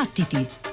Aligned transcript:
Battiti! 0.00 0.69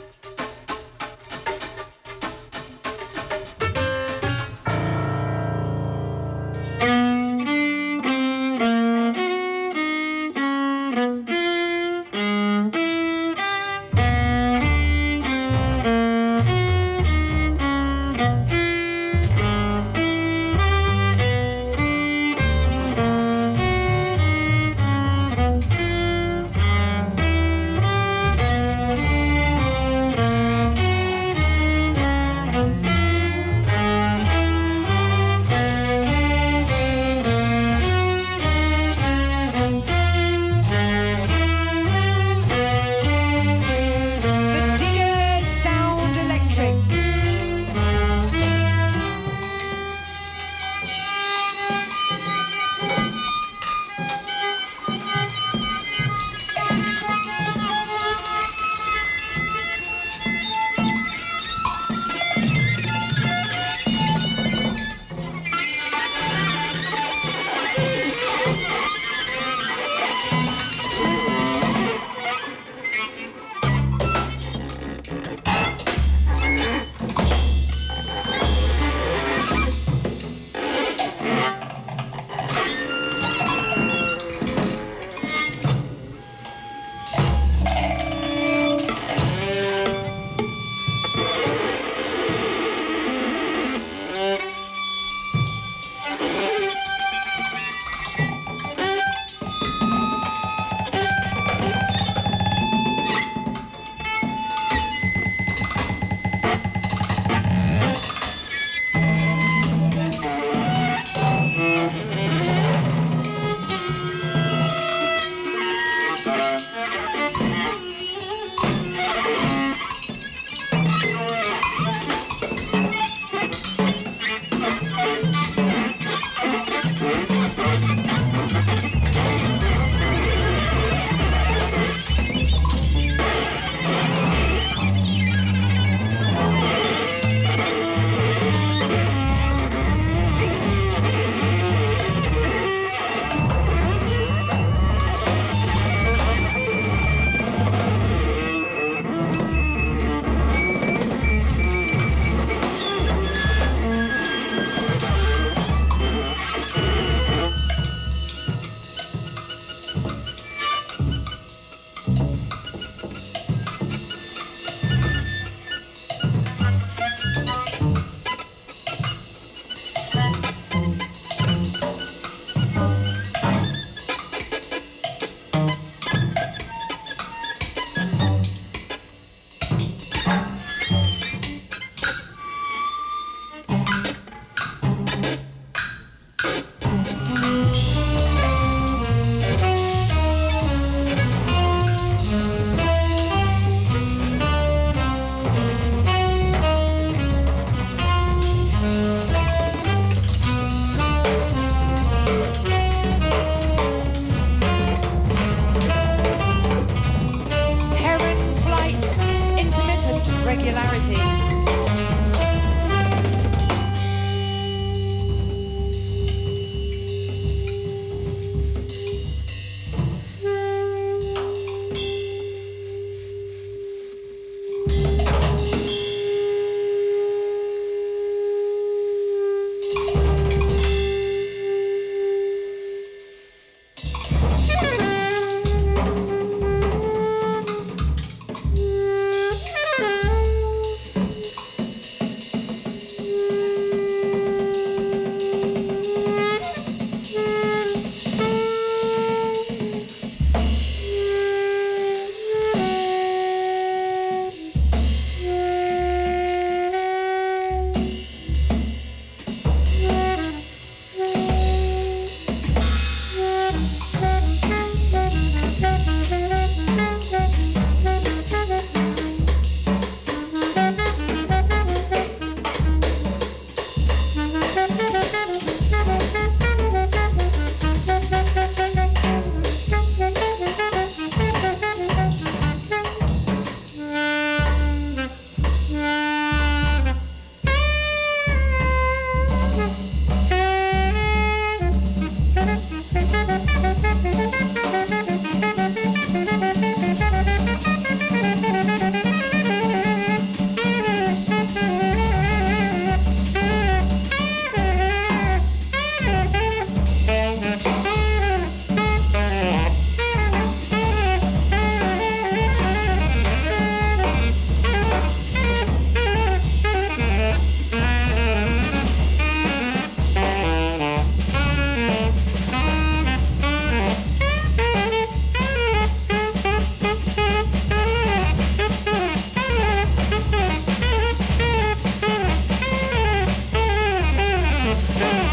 Yeah. 335.20 335.48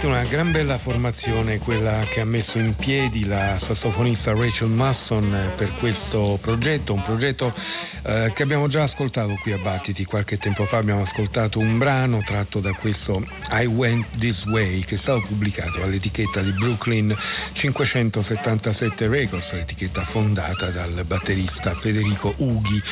Indubbiamente 0.00 0.06
una 0.06 0.24
gran 0.24 0.52
bella 0.52 0.78
formazione 0.78 1.58
quella 1.58 2.04
che 2.08 2.20
ha 2.20 2.24
messo 2.24 2.58
in 2.58 2.74
piedi 2.74 3.26
la 3.26 3.58
sassofonista 3.58 4.32
Rachel 4.32 4.68
Musson 4.68 5.52
per 5.56 5.72
questo 5.78 6.38
progetto, 6.40 6.94
un 6.94 7.02
progetto 7.02 7.52
eh, 8.02 8.30
che 8.34 8.42
abbiamo 8.42 8.66
già 8.66 8.84
ascoltato 8.84 9.36
qui 9.40 9.52
a 9.52 9.58
Battiti 9.58 10.04
qualche 10.04 10.38
tempo 10.38 10.64
fa, 10.64 10.78
abbiamo 10.78 11.02
ascoltato 11.02 11.58
un 11.58 11.76
brano 11.78 12.22
tratto 12.24 12.60
da 12.60 12.72
questo 12.72 13.22
I 13.50 13.66
Went 13.66 14.06
This 14.18 14.46
Way 14.46 14.80
che 14.80 14.94
è 14.94 14.98
stato 14.98 15.22
pubblicato 15.26 15.82
all'etichetta 15.82 16.40
di 16.40 16.52
Brooklyn 16.52 17.14
577 17.52 19.08
Records, 19.08 19.52
l'etichetta 19.52 20.02
fondata 20.02 20.70
dal 20.70 21.04
batterista 21.06 21.74
Federico 21.74 22.34
Ughi. 22.38 22.82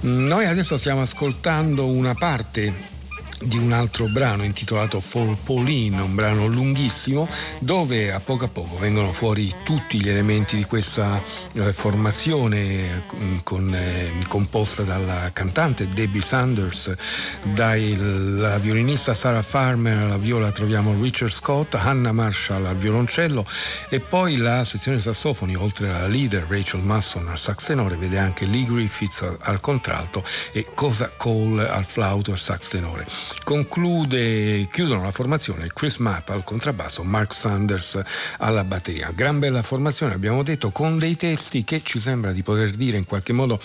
Noi 0.00 0.46
adesso 0.46 0.78
stiamo 0.78 1.02
ascoltando 1.02 1.86
una 1.86 2.14
parte 2.14 2.92
di 3.42 3.58
un 3.58 3.72
altro 3.72 4.06
brano 4.08 4.44
intitolato 4.44 5.00
For 5.00 5.36
Pauline, 5.42 6.00
un 6.00 6.14
brano 6.14 6.46
lunghissimo 6.46 7.28
dove 7.58 8.12
a 8.12 8.20
poco 8.20 8.44
a 8.44 8.48
poco 8.48 8.76
vengono 8.78 9.12
fuori 9.12 9.52
tutti 9.64 10.00
gli 10.00 10.08
elementi 10.08 10.56
di 10.56 10.64
questa 10.64 11.20
eh, 11.52 11.72
formazione 11.72 13.02
con, 13.06 13.40
con, 13.42 13.74
eh, 13.74 14.10
composta 14.28 14.82
dalla 14.82 15.30
cantante 15.32 15.88
Debbie 15.88 16.22
Sanders, 16.22 16.94
dalla 17.42 18.58
violinista 18.58 19.14
Sarah 19.14 19.42
Farmer 19.42 19.98
alla 19.98 20.18
viola 20.18 20.50
troviamo 20.50 21.00
Richard 21.00 21.32
Scott, 21.32 21.74
Hannah 21.74 22.12
Marshall 22.12 22.64
al 22.66 22.76
violoncello 22.76 23.44
e 23.88 24.00
poi 24.00 24.36
la 24.36 24.64
sezione 24.64 25.00
sassofoni 25.00 25.54
oltre 25.54 25.92
alla 25.92 26.06
leader 26.06 26.46
Rachel 26.48 26.80
Masson 26.80 27.28
al 27.28 27.38
sax 27.38 27.66
tenore 27.66 27.96
vede 27.96 28.18
anche 28.18 28.46
Lee 28.46 28.64
Griffiths 28.64 29.36
al 29.40 29.60
contralto 29.60 30.22
e 30.52 30.66
Cosa 30.74 31.10
Cole 31.16 31.68
al 31.68 31.84
flauto 31.84 32.30
e 32.30 32.34
al 32.34 32.38
sax 32.38 32.68
tenore. 32.68 33.06
Conclude, 33.44 34.68
chiudono 34.72 35.02
la 35.02 35.10
formazione 35.10 35.68
Chris 35.72 35.96
Mapp 35.98 36.30
al 36.30 36.44
contrabbasso, 36.44 37.02
Mark 37.02 37.34
Sanders 37.34 38.00
alla 38.38 38.64
batteria. 38.64 39.12
Gran 39.14 39.38
bella 39.38 39.62
formazione, 39.62 40.14
abbiamo 40.14 40.42
detto, 40.42 40.70
con 40.70 40.98
dei 40.98 41.16
testi 41.16 41.64
che 41.64 41.82
ci 41.82 41.98
sembra 42.00 42.32
di 42.32 42.42
poter 42.42 42.70
dire 42.70 42.96
in 42.96 43.04
qualche 43.04 43.32
modo 43.32 43.60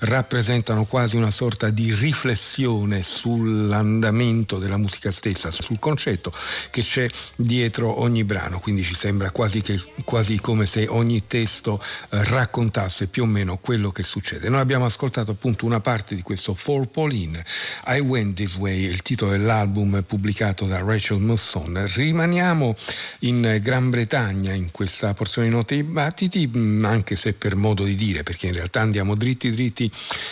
rappresentano 0.00 0.84
quasi 0.84 1.16
una 1.16 1.30
sorta 1.30 1.70
di 1.70 1.92
riflessione 1.94 3.02
sull'andamento 3.02 4.58
della 4.58 4.76
musica 4.76 5.10
stessa, 5.10 5.50
sul 5.50 5.78
concetto 5.78 6.32
che 6.70 6.82
c'è 6.82 7.08
dietro 7.36 8.00
ogni 8.00 8.24
brano, 8.24 8.60
quindi 8.60 8.82
ci 8.82 8.94
sembra 8.94 9.30
quasi, 9.30 9.62
che, 9.62 9.80
quasi 10.04 10.40
come 10.40 10.66
se 10.66 10.86
ogni 10.88 11.26
testo 11.26 11.80
eh, 12.10 12.24
raccontasse 12.24 13.06
più 13.06 13.22
o 13.24 13.26
meno 13.26 13.58
quello 13.58 13.90
che 13.90 14.02
succede. 14.02 14.48
Noi 14.48 14.60
abbiamo 14.60 14.84
ascoltato 14.84 15.32
appunto 15.32 15.66
una 15.66 15.80
parte 15.80 16.14
di 16.14 16.22
questo 16.22 16.54
For 16.54 16.86
Pauline, 16.86 17.44
I 17.86 17.98
Went 18.00 18.34
This 18.34 18.54
Way, 18.56 18.84
il 18.84 19.02
titolo 19.04 19.32
dell'album 19.32 20.02
pubblicato 20.06 20.64
da 20.64 20.78
Rachel 20.78 21.18
Musson. 21.18 21.84
Rimaniamo 21.94 22.74
in 23.20 23.58
Gran 23.60 23.90
Bretagna 23.90 24.54
in 24.54 24.70
questa 24.70 25.12
porzione 25.12 25.48
di 25.48 25.54
note 25.54 25.84
battiti, 25.84 26.48
mm, 26.48 26.86
anche 26.86 27.14
se 27.14 27.34
per 27.34 27.54
modo 27.54 27.84
di 27.84 27.96
dire, 27.96 28.22
perché 28.22 28.46
in 28.46 28.54
realtà 28.54 28.80
andiamo 28.80 29.14
dritti 29.14 29.50
dritti 29.50 29.90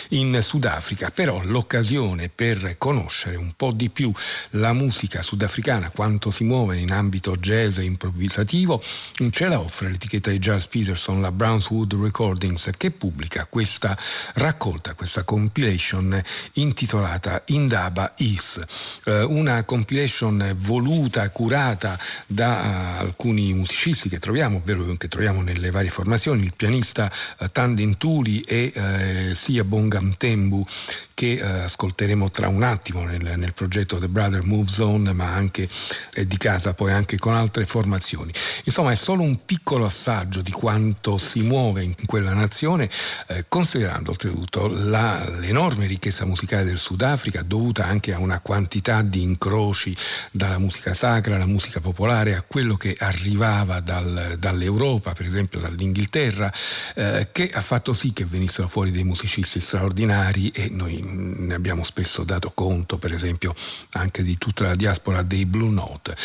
in 0.09 0.39
Sudafrica, 0.41 1.11
però 1.11 1.43
l'occasione 1.43 2.29
per 2.33 2.75
conoscere 2.79 3.35
un 3.35 3.51
po' 3.55 3.71
di 3.71 3.91
più 3.91 4.11
la 4.51 4.73
musica 4.73 5.21
sudafricana, 5.21 5.91
quanto 5.91 6.31
si 6.31 6.43
muove 6.43 6.77
in 6.77 6.91
ambito 6.91 7.37
jazz 7.37 7.77
e 7.77 7.83
improvvisativo, 7.83 8.81
ce 9.29 9.47
la 9.47 9.59
offre 9.59 9.91
l'etichetta 9.91 10.31
di 10.31 10.39
Charles 10.39 10.65
Peterson, 10.65 11.21
la 11.21 11.31
Brownswood 11.31 11.93
Recordings, 11.93 12.71
che 12.75 12.89
pubblica 12.89 13.45
questa 13.45 13.95
raccolta, 14.33 14.95
questa 14.95 15.23
compilation 15.23 16.19
intitolata 16.53 17.43
Indaba 17.45 18.13
Is 18.17 18.61
una 19.05 19.63
compilation 19.63 20.53
voluta, 20.55 21.29
curata 21.29 21.97
da 22.27 22.99
uh, 22.99 23.05
alcuni 23.05 23.53
musicisti 23.53 24.09
che 24.09 24.19
troviamo, 24.19 24.57
ovvero 24.57 24.83
che 24.97 25.07
troviamo 25.07 25.41
nelle 25.41 25.71
varie 25.71 25.89
formazioni, 25.89 26.43
il 26.43 26.53
pianista 26.55 27.11
uh, 27.39 27.47
Tandin 27.51 27.97
Tuli 27.97 28.41
e 28.41 29.31
Sia 29.33 29.63
Bongam 29.63 30.15
Tembu 30.17 30.65
che 31.13 31.33
eh, 31.33 31.43
ascolteremo 31.43 32.31
tra 32.31 32.47
un 32.47 32.63
attimo 32.63 33.03
nel, 33.03 33.37
nel, 33.37 33.53
progetto 33.53 33.97
The 33.97 34.07
Brother 34.07 34.43
Move 34.43 34.69
Zone, 34.69 35.13
ma 35.13 35.33
anche 35.33 35.69
eh, 36.13 36.25
di 36.25 36.37
casa 36.37 36.73
poi 36.73 36.91
anche 36.91 37.17
con 37.17 37.35
altre 37.35 37.65
formazioni. 37.65 38.33
Insomma 38.63 38.91
è 38.91 38.95
solo 38.95 39.21
un 39.21 39.45
piccolo 39.45 39.85
assaggio 39.85 40.41
di 40.41 40.51
quanto 40.51 41.17
si 41.17 41.41
muove 41.41 41.83
in 41.83 41.93
quella 42.05 42.33
nazione, 42.33 42.89
eh, 43.27 43.45
considerando 43.47 44.11
oltretutto 44.11 44.67
la, 44.67 45.29
l'enorme 45.29 45.85
ricchezza 45.85 46.25
musicale 46.25 46.63
del 46.63 46.77
Sudafrica, 46.77 47.43
dovuta 47.43 47.85
anche 47.85 48.13
a 48.13 48.19
una 48.19 48.39
quantità 48.53 49.01
di 49.01 49.23
incroci 49.23 49.97
dalla 50.29 50.59
musica 50.59 50.93
sacra 50.93 51.37
alla 51.37 51.47
musica 51.47 51.79
popolare, 51.79 52.35
a 52.35 52.43
quello 52.43 52.77
che 52.77 52.95
arrivava 52.99 53.79
dal, 53.79 54.35
dall'Europa, 54.37 55.13
per 55.13 55.25
esempio 55.25 55.59
dall'Inghilterra, 55.59 56.53
eh, 56.93 57.29
che 57.31 57.49
ha 57.51 57.61
fatto 57.61 57.93
sì 57.93 58.13
che 58.13 58.25
venissero 58.25 58.67
fuori 58.67 58.91
dei 58.91 59.03
musicisti 59.03 59.59
straordinari 59.59 60.49
e 60.49 60.69
noi 60.69 61.01
ne 61.01 61.55
abbiamo 61.55 61.83
spesso 61.83 62.23
dato 62.23 62.51
conto, 62.53 62.99
per 62.99 63.11
esempio, 63.11 63.55
anche 63.93 64.21
di 64.21 64.37
tutta 64.37 64.65
la 64.65 64.75
diaspora 64.75 65.23
dei 65.23 65.47
Blue 65.47 65.71
Note. 65.71 66.15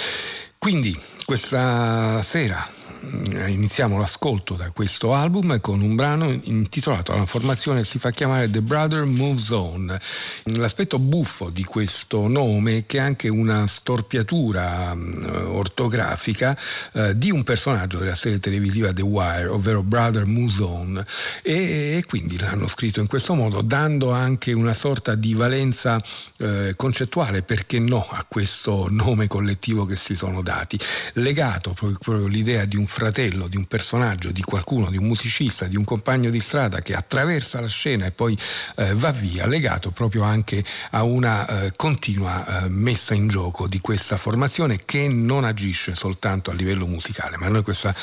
Quindi 0.58 0.98
questa 1.24 2.20
sera 2.24 2.66
eh, 3.00 3.50
iniziamo 3.50 3.96
l'ascolto 3.96 4.54
da 4.54 4.70
questo 4.70 5.14
album 5.14 5.60
con 5.60 5.80
un 5.80 5.94
brano 5.94 6.36
intitolato 6.44 7.12
alla 7.12 7.26
formazione 7.26 7.84
si 7.84 7.98
fa 7.98 8.10
chiamare 8.10 8.50
The 8.50 8.60
Brother 8.60 9.04
Moves 9.04 9.50
On. 9.50 9.98
L'aspetto 10.44 10.98
buffo 10.98 11.50
di 11.50 11.64
questo 11.64 12.26
nome 12.26 12.78
è 12.78 12.86
che 12.86 12.98
è 12.98 13.00
anche 13.00 13.28
una 13.28 13.66
storpiatura 13.66 14.92
uh, 14.92 15.56
ortografica 15.56 16.58
uh, 16.92 17.12
di 17.12 17.30
un 17.30 17.44
personaggio 17.44 17.98
della 17.98 18.14
serie 18.14 18.40
televisiva 18.40 18.92
The 18.92 19.02
Wire, 19.02 19.46
ovvero 19.46 19.82
Brother 19.82 20.26
Moves 20.26 20.58
On 20.58 21.04
e, 21.42 22.02
quindi 22.06 22.38
l'hanno 22.38 22.66
scritto 22.66 23.00
in 23.00 23.06
questo 23.06 23.34
modo 23.34 23.62
dando 23.62 24.10
anche 24.10 24.52
una 24.52 24.72
sorta 24.72 25.14
di 25.14 25.34
valenza 25.34 26.00
uh, 26.38 26.74
concettuale, 26.74 27.42
perché 27.42 27.78
no, 27.78 28.06
a 28.10 28.24
questo 28.28 28.86
nome 28.90 29.28
collettivo 29.28 29.86
che 29.86 29.96
si 29.96 30.16
sono 30.16 30.42
dati, 30.49 30.78
legato 31.14 31.75
proprio, 31.75 32.26
l'idea 32.26 32.64
di 32.64 32.76
un 32.76 32.87
fratello, 32.87 33.49
di 33.49 33.59
un 33.59 33.67
personaggio, 33.67 34.31
di 34.31 34.40
qualcuno, 34.40 34.88
di 34.88 34.97
un 34.97 35.05
musicista, 35.05 35.67
di 35.67 35.76
un 35.76 35.85
compagno 35.85 36.31
di 36.31 36.40
strada 36.40 36.81
che 36.81 36.95
attraversa 36.95 37.61
la 37.61 37.69
scena 37.69 38.07
e 38.07 38.12
poi 38.12 38.37
eh, 38.76 38.95
va 38.95 39.12
via, 39.12 39.47
legato 39.47 39.90
proprio 39.90 40.23
anche 40.23 40.64
a 40.93 41.02
una 41.02 41.64
eh, 41.64 41.73
continua 41.76 42.64
eh, 42.64 42.69
messa 42.69 43.12
in 43.12 43.28
gioco 43.28 43.67
di 43.67 43.81
questa 43.81 44.17
formazione 44.17 44.87
che 44.87 45.07
non 45.07 45.45
agisce 45.45 45.95
soltanto 45.95 46.50
a 46.50 46.55
livello 46.55 46.87
musicale. 46.87 47.37
Ma 47.37 47.49
noi 47.49 47.62
questa 47.62 47.95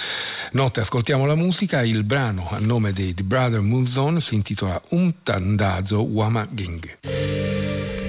notte 0.52 0.82
ascoltiamo 0.82 1.26
la 1.26 1.36
musica, 1.36 1.82
il 1.82 2.04
brano 2.04 2.48
a 2.52 2.60
nome 2.60 2.94
dei 2.94 3.16
The 3.16 3.24
Brother 3.24 3.62
Moves 3.62 3.96
On 3.96 4.22
si 4.22 4.36
intitola 4.36 4.80
Un 4.90 5.24
Tandazo 5.24 6.04
Wama 6.04 6.48
Ging. 6.52 8.05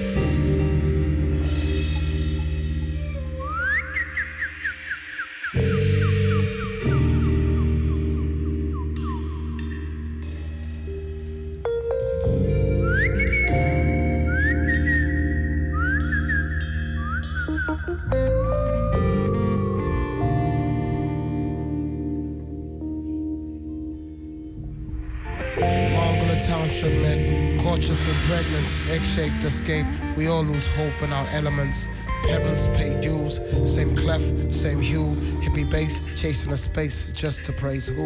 Egg-shaped 28.89 29.43
escape. 29.43 29.85
We 30.15 30.27
all 30.27 30.43
lose 30.43 30.67
hope 30.67 31.01
in 31.01 31.13
our 31.13 31.27
elements. 31.27 31.87
Parents 32.23 32.67
pay 32.75 32.99
dues, 32.99 33.39
same 33.65 33.95
clef, 33.95 34.21
same 34.51 34.81
hue. 34.81 35.13
Hippie 35.41 35.69
bass, 35.69 36.01
chasing 36.15 36.51
a 36.51 36.57
space 36.57 37.11
just 37.11 37.45
to 37.45 37.53
praise 37.53 37.87
who. 37.87 38.05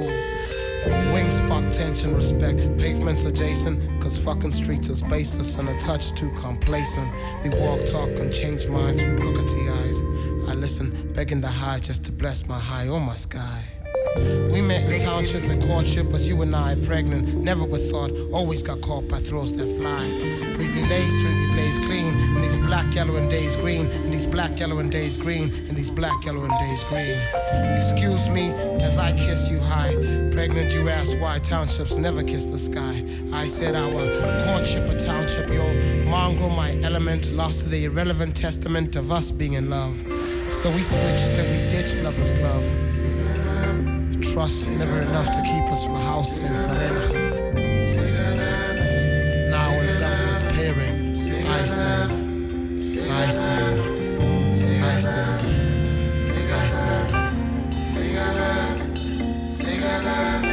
Wings 1.13 1.35
spark 1.35 1.69
tension, 1.69 2.15
respect. 2.15 2.57
Pavements 2.77 3.25
adjacent, 3.25 3.79
cause 4.01 4.17
fucking 4.17 4.51
streets 4.51 4.89
is 4.89 5.01
baseless 5.01 5.57
and 5.57 5.69
a 5.69 5.75
touch 5.75 6.13
too 6.13 6.31
complacent. 6.31 7.07
We 7.43 7.49
walk, 7.49 7.85
talk, 7.85 8.09
and 8.19 8.33
change 8.33 8.67
minds 8.67 9.01
with 9.01 9.19
crookedy 9.19 9.69
eyes. 9.83 10.01
I 10.49 10.55
listen, 10.55 11.13
begging 11.13 11.41
to 11.41 11.47
high 11.47 11.79
just 11.79 12.03
to 12.05 12.11
bless 12.11 12.47
my 12.47 12.59
high 12.59 12.87
or 12.87 12.99
my 12.99 13.15
sky. 13.15 13.70
We 14.51 14.61
met 14.61 14.89
in 14.89 14.99
township 15.01 15.43
and 15.43 15.61
courtship 15.63 16.11
was 16.11 16.27
you 16.27 16.41
and 16.41 16.55
I 16.55 16.75
pregnant. 16.85 17.35
Never 17.35 17.63
with 17.63 17.89
thought, 17.89 18.11
always 18.33 18.61
got 18.61 18.81
caught 18.81 19.07
by 19.07 19.17
throws 19.17 19.53
that 19.53 19.67
fly. 19.77 20.03
We 20.57 20.67
be 20.67 20.85
laced, 20.87 21.15
we 21.17 21.33
be 21.33 21.53
blazed 21.53 21.81
clean. 21.83 22.13
In 22.35 22.41
these 22.41 22.59
black, 22.61 22.93
yellow, 22.93 23.15
and 23.15 23.29
days 23.29 23.55
green. 23.55 23.87
In 23.87 24.11
these 24.11 24.25
black, 24.25 24.59
yellow, 24.59 24.79
and 24.79 24.91
days 24.91 25.17
green. 25.17 25.53
In 25.67 25.75
these 25.75 25.89
black, 25.89 26.25
yellow, 26.25 26.43
and 26.43 26.53
days 26.59 26.83
green. 26.85 27.17
Excuse 27.77 28.29
me 28.29 28.51
as 28.81 28.97
I 28.97 29.11
kiss 29.13 29.49
you 29.49 29.59
high. 29.59 29.93
Pregnant, 30.31 30.73
you 30.73 30.89
ask 30.89 31.17
why 31.21 31.39
townships 31.39 31.97
never 31.97 32.23
kiss 32.23 32.45
the 32.45 32.57
sky. 32.57 33.05
I 33.33 33.47
said 33.47 33.75
our 33.75 33.91
courtship 34.45 34.89
a 34.89 34.97
township, 34.97 35.49
your 35.49 35.73
mongrel, 36.05 36.49
my 36.49 36.75
element, 36.81 37.31
lost 37.31 37.63
to 37.63 37.69
the 37.69 37.85
irrelevant 37.85 38.35
testament 38.35 38.95
of 38.95 39.11
us 39.11 39.31
being 39.31 39.53
in 39.53 39.69
love. 39.69 39.95
So 40.49 40.69
we 40.69 40.83
switched 40.83 41.31
and 41.39 41.49
we 41.49 41.69
ditched 41.69 42.01
lover's 42.01 42.31
glove 42.31 42.65
trust 44.21 44.69
never 44.71 45.01
enough 45.01 45.25
to 45.27 45.41
keep 45.41 45.63
us 45.71 45.83
from 45.83 45.95
house 45.95 46.43
in 46.43 46.51
Farenha. 46.51 47.11
Now 49.49 49.69
when 49.71 49.87
the 49.87 49.99
government's 49.99 50.43
pairing, 50.43 51.09
I 51.09 51.65
sing, 51.65 53.11
I 53.11 53.29
sing, 53.29 54.83
I 54.83 54.99
sing, 56.17 56.51
I 56.51 56.67
sing. 56.67 57.21
Sing 57.81 58.17
along, 58.17 59.51
sing 59.51 59.83
along, 59.83 60.50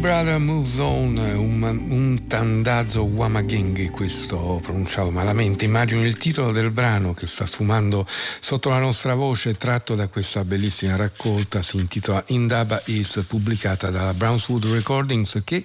Brother 0.00 0.38
Moves 0.38 0.78
On, 0.78 1.18
un, 1.18 1.37
un 1.70 2.26
tandazzo 2.26 3.02
Wamagenghe, 3.02 3.90
questo 3.90 4.60
pronunciavo 4.62 5.10
malamente, 5.10 5.64
immagino 5.64 6.04
il 6.04 6.16
titolo 6.16 6.52
del 6.52 6.70
brano 6.70 7.14
che 7.14 7.26
sta 7.26 7.46
sfumando 7.46 8.06
sotto 8.40 8.68
la 8.68 8.78
nostra 8.78 9.14
voce, 9.14 9.56
tratto 9.56 9.94
da 9.94 10.08
questa 10.08 10.44
bellissima 10.44 10.96
raccolta, 10.96 11.62
si 11.62 11.76
intitola 11.76 12.22
Indaba 12.28 12.80
Is, 12.86 13.24
pubblicata 13.26 13.90
dalla 13.90 14.14
Brownswood 14.14 14.66
Recordings, 14.66 15.42
che 15.44 15.64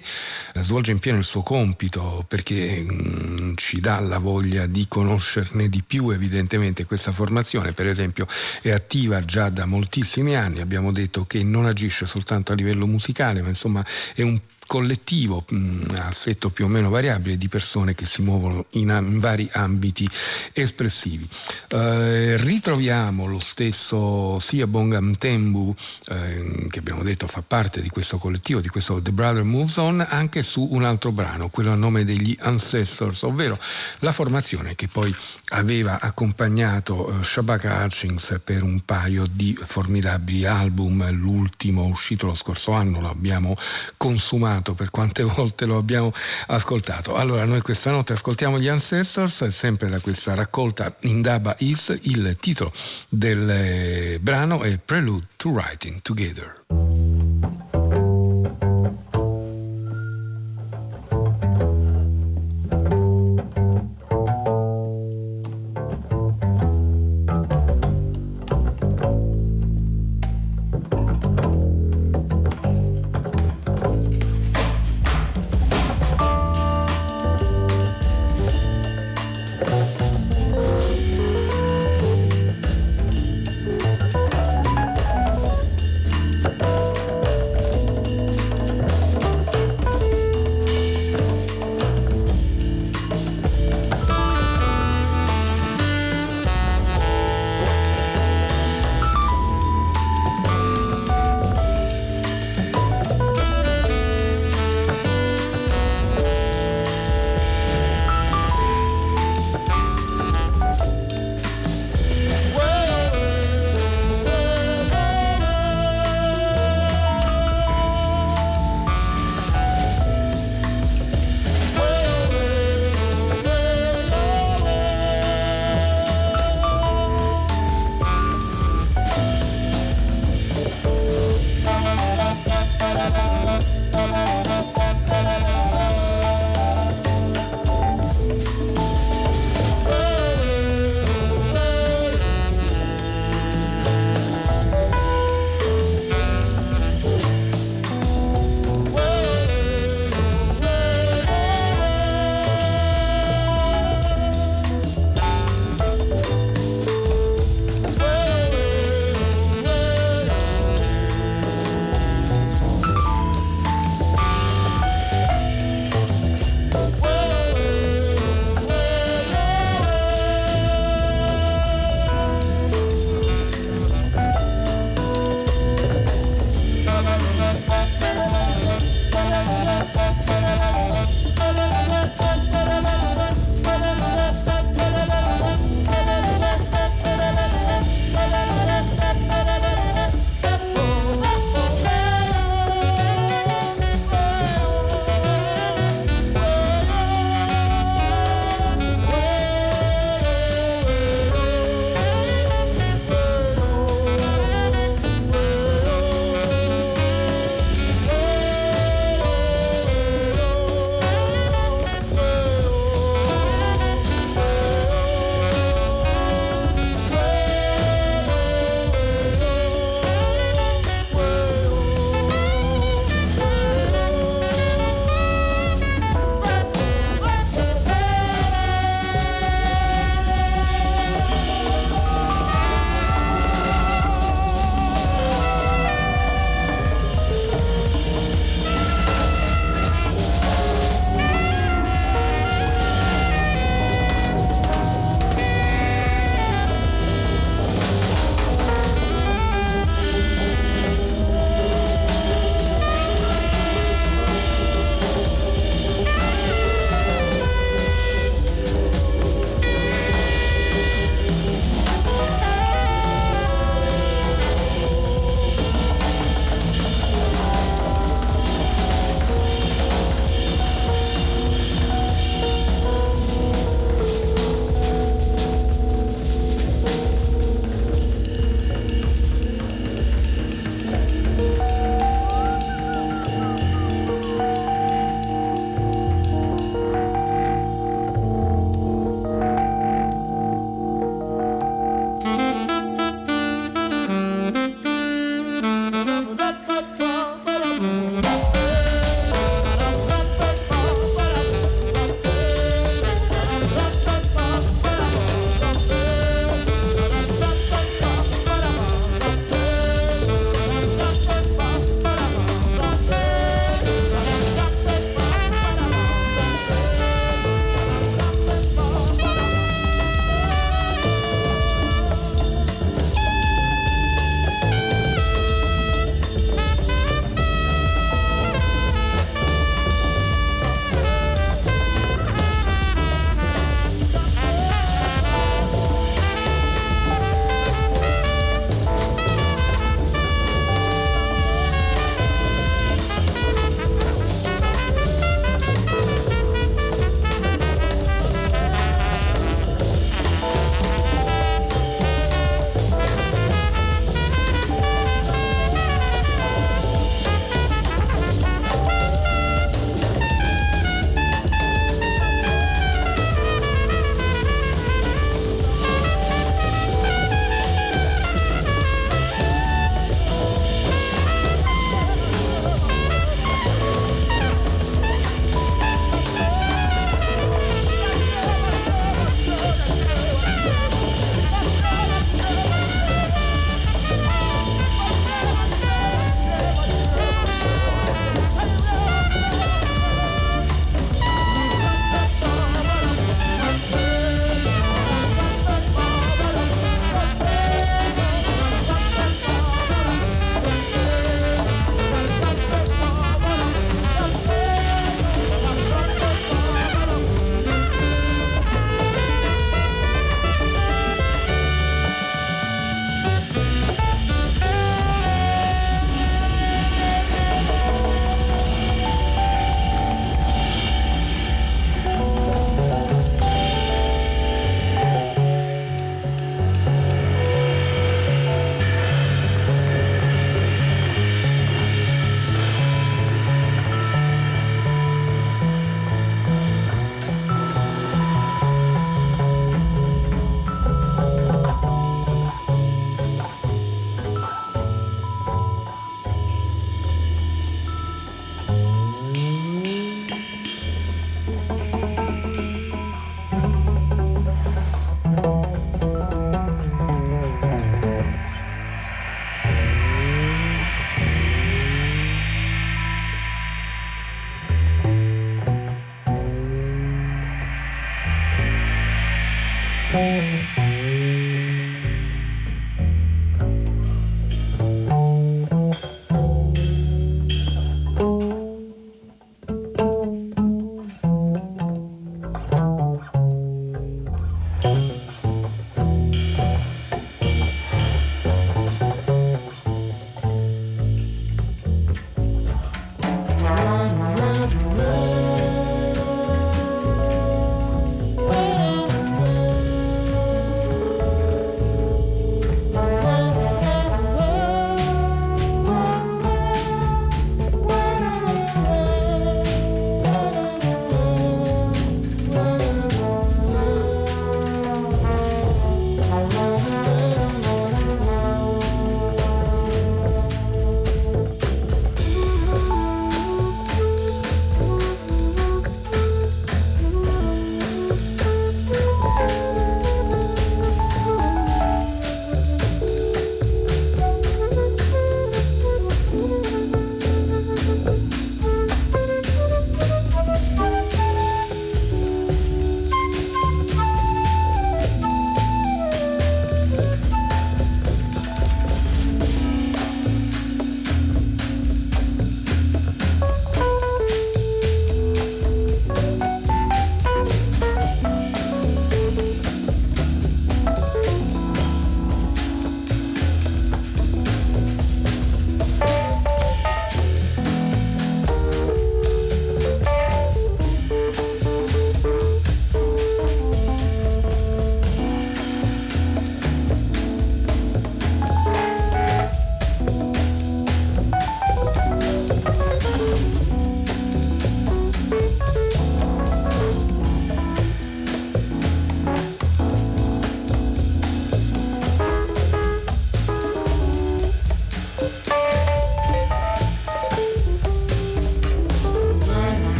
svolge 0.60 0.90
in 0.90 0.98
pieno 0.98 1.18
il 1.18 1.24
suo 1.24 1.42
compito 1.42 2.24
perché 2.26 2.80
mh, 2.80 3.42
mm, 3.42 3.54
ci 3.56 3.80
dà 3.80 4.00
la 4.00 4.18
voglia 4.18 4.66
di 4.66 4.86
conoscerne 4.88 5.68
di 5.68 5.82
più 5.86 6.10
evidentemente. 6.10 6.84
Questa 6.84 7.12
formazione, 7.12 7.72
per 7.72 7.86
esempio 7.86 8.26
è 8.62 8.70
attiva 8.70 9.20
già 9.20 9.48
da 9.48 9.64
moltissimi 9.64 10.34
anni, 10.34 10.60
abbiamo 10.60 10.92
detto 10.92 11.24
che 11.24 11.42
non 11.42 11.66
agisce 11.66 12.06
soltanto 12.06 12.52
a 12.52 12.54
livello 12.54 12.86
musicale, 12.86 13.42
ma 13.42 13.48
insomma 13.48 13.84
è 14.14 14.22
un 14.22 14.38
collettivo 14.66 15.44
mm, 15.52 15.82
a 15.96 16.06
assetto 16.06 16.50
più 16.50 16.64
o 16.64 16.68
meno 16.68 16.88
variabile 16.88 17.36
di 17.36 17.48
persone 17.48 17.94
che 17.94 18.06
si 18.06 18.22
muovono 18.22 18.66
in, 18.70 18.88
in 18.88 19.18
vari 19.20 19.48
ambiti 19.52 20.08
espressivi. 20.52 21.28
Eh, 21.68 22.36
ritroviamo 22.38 23.26
lo 23.26 23.38
stesso 23.38 24.38
sia 24.38 24.66
Bongam 24.66 25.16
Tembu, 25.16 25.74
eh, 26.08 26.66
che 26.70 26.78
abbiamo 26.78 27.02
detto 27.02 27.26
fa 27.26 27.42
parte 27.46 27.80
di 27.80 27.88
questo 27.88 28.18
collettivo, 28.18 28.60
di 28.60 28.68
questo 28.68 29.00
The 29.00 29.12
Brother 29.12 29.42
Moves 29.42 29.76
On, 29.76 30.04
anche 30.08 30.42
su 30.42 30.66
un 30.70 30.84
altro 30.84 31.12
brano, 31.12 31.48
quello 31.48 31.72
a 31.72 31.76
nome 31.76 32.04
degli 32.04 32.36
Ancestors, 32.40 33.22
ovvero 33.22 33.58
la 33.98 34.12
formazione 34.12 34.74
che 34.74 34.88
poi 34.88 35.14
aveva 35.50 36.00
accompagnato 36.00 37.20
eh, 37.20 37.24
Shabaka 37.24 37.84
Hutchings 37.84 38.40
per 38.42 38.62
un 38.62 38.80
paio 38.80 39.26
di 39.30 39.56
formidabili 39.60 40.44
album, 40.46 41.10
l'ultimo 41.10 41.84
uscito 41.84 42.26
lo 42.26 42.34
scorso 42.34 42.72
anno, 42.72 43.00
lo 43.00 43.10
abbiamo 43.10 43.56
consumato 43.96 44.53
amato 44.54 44.74
per 44.74 44.90
quante 44.90 45.22
volte 45.24 45.64
lo 45.64 45.76
abbiamo 45.76 46.12
ascoltato. 46.46 47.16
Allora 47.16 47.44
noi 47.44 47.60
questa 47.60 47.90
notte 47.90 48.12
ascoltiamo 48.12 48.58
gli 48.58 48.68
Ancestors, 48.68 49.48
sempre 49.48 49.88
da 49.88 50.00
questa 50.00 50.34
raccolta 50.34 50.94
Indaba 51.00 51.54
Is, 51.58 51.96
il 52.02 52.36
titolo 52.40 52.72
del 53.08 54.18
brano 54.20 54.62
è 54.62 54.78
Prelude 54.78 55.26
to 55.36 55.50
Writing 55.50 56.00
Together. 56.02 57.23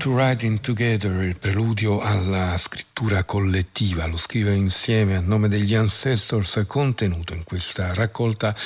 To 0.00 0.14
Writing 0.14 0.60
Together, 0.60 1.22
il 1.24 1.36
preludio 1.36 2.00
alla 2.00 2.56
scrittura 2.56 3.24
collettiva, 3.24 4.06
lo 4.06 4.16
scrivere 4.16 4.56
insieme 4.56 5.14
a 5.14 5.20
nome 5.20 5.46
degli 5.46 5.74
ancestors 5.74 6.64
contenuto 6.66 7.34
in 7.34 7.44
questa 7.44 7.92
raccolta 7.92 8.56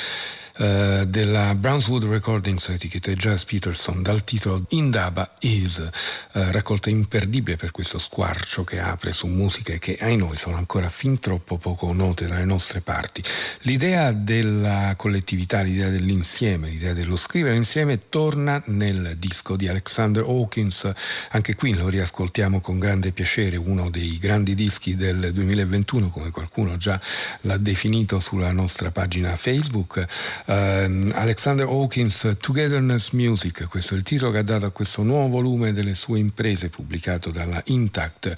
eh, 0.57 1.03
della 1.07 1.53
Brownswood 1.55 2.05
Recordings, 2.05 2.69
etichetta 2.69 3.11
Jazz 3.11 3.43
Peterson, 3.43 4.01
dal 4.01 4.23
titolo 4.23 4.65
Indaba 4.69 5.29
Is, 5.41 5.79
eh, 5.79 6.51
raccolta 6.51 6.89
imperdibile 6.89 7.57
per 7.57 7.71
questo 7.71 7.99
squarcio 7.99 8.63
che 8.63 8.79
apre 8.79 9.11
su 9.11 9.27
musiche 9.27 9.79
che 9.79 9.97
ai 9.99 10.15
noi 10.15 10.37
sono 10.37 10.55
ancora 10.55 10.87
fin 10.89 11.19
troppo 11.19 11.57
poco 11.57 11.91
note 11.91 12.25
dalle 12.25 12.45
nostre 12.45 12.79
parti. 12.79 13.21
L'idea 13.61 14.11
della 14.13 14.93
collettività, 14.95 15.61
l'idea 15.61 15.89
dell'insieme, 15.89 16.69
l'idea 16.69 16.93
dello 16.93 17.17
scrivere 17.17 17.55
insieme 17.55 18.07
torna 18.07 18.61
nel 18.67 19.15
disco 19.17 19.55
di 19.55 19.67
Alexander 19.67 20.23
Hawkins, 20.23 20.89
anche 21.31 21.55
qui 21.55 21.73
lo 21.73 21.89
riascoltiamo 21.89 22.61
con 22.61 22.79
grande 22.79 23.11
piacere, 23.11 23.57
uno 23.57 23.89
dei 23.89 24.17
grandi 24.17 24.55
dischi 24.55 24.95
del 24.95 25.31
2021 25.33 26.09
come 26.09 26.31
qualcuno 26.31 26.77
già 26.77 26.99
l'ha 27.41 27.57
definito 27.57 28.19
sulla 28.19 28.51
nostra 28.51 28.91
pagina 28.91 29.35
Facebook. 29.35 30.43
Uh, 30.47 31.09
Alexander 31.13 31.65
Hawkins, 31.65 32.35
Togetherness 32.39 33.09
Music, 33.11 33.67
questo 33.67 33.95
è 33.95 33.97
il 33.97 34.03
titolo 34.03 34.31
che 34.31 34.37
ha 34.37 34.43
dato 34.43 34.67
a 34.67 34.69
questo 34.69 35.01
nuovo 35.01 35.27
volume 35.29 35.73
delle 35.73 35.95
sue 35.95 36.19
imprese 36.19 36.69
pubblicato 36.69 37.31
dalla 37.31 37.59
Intact. 37.65 38.35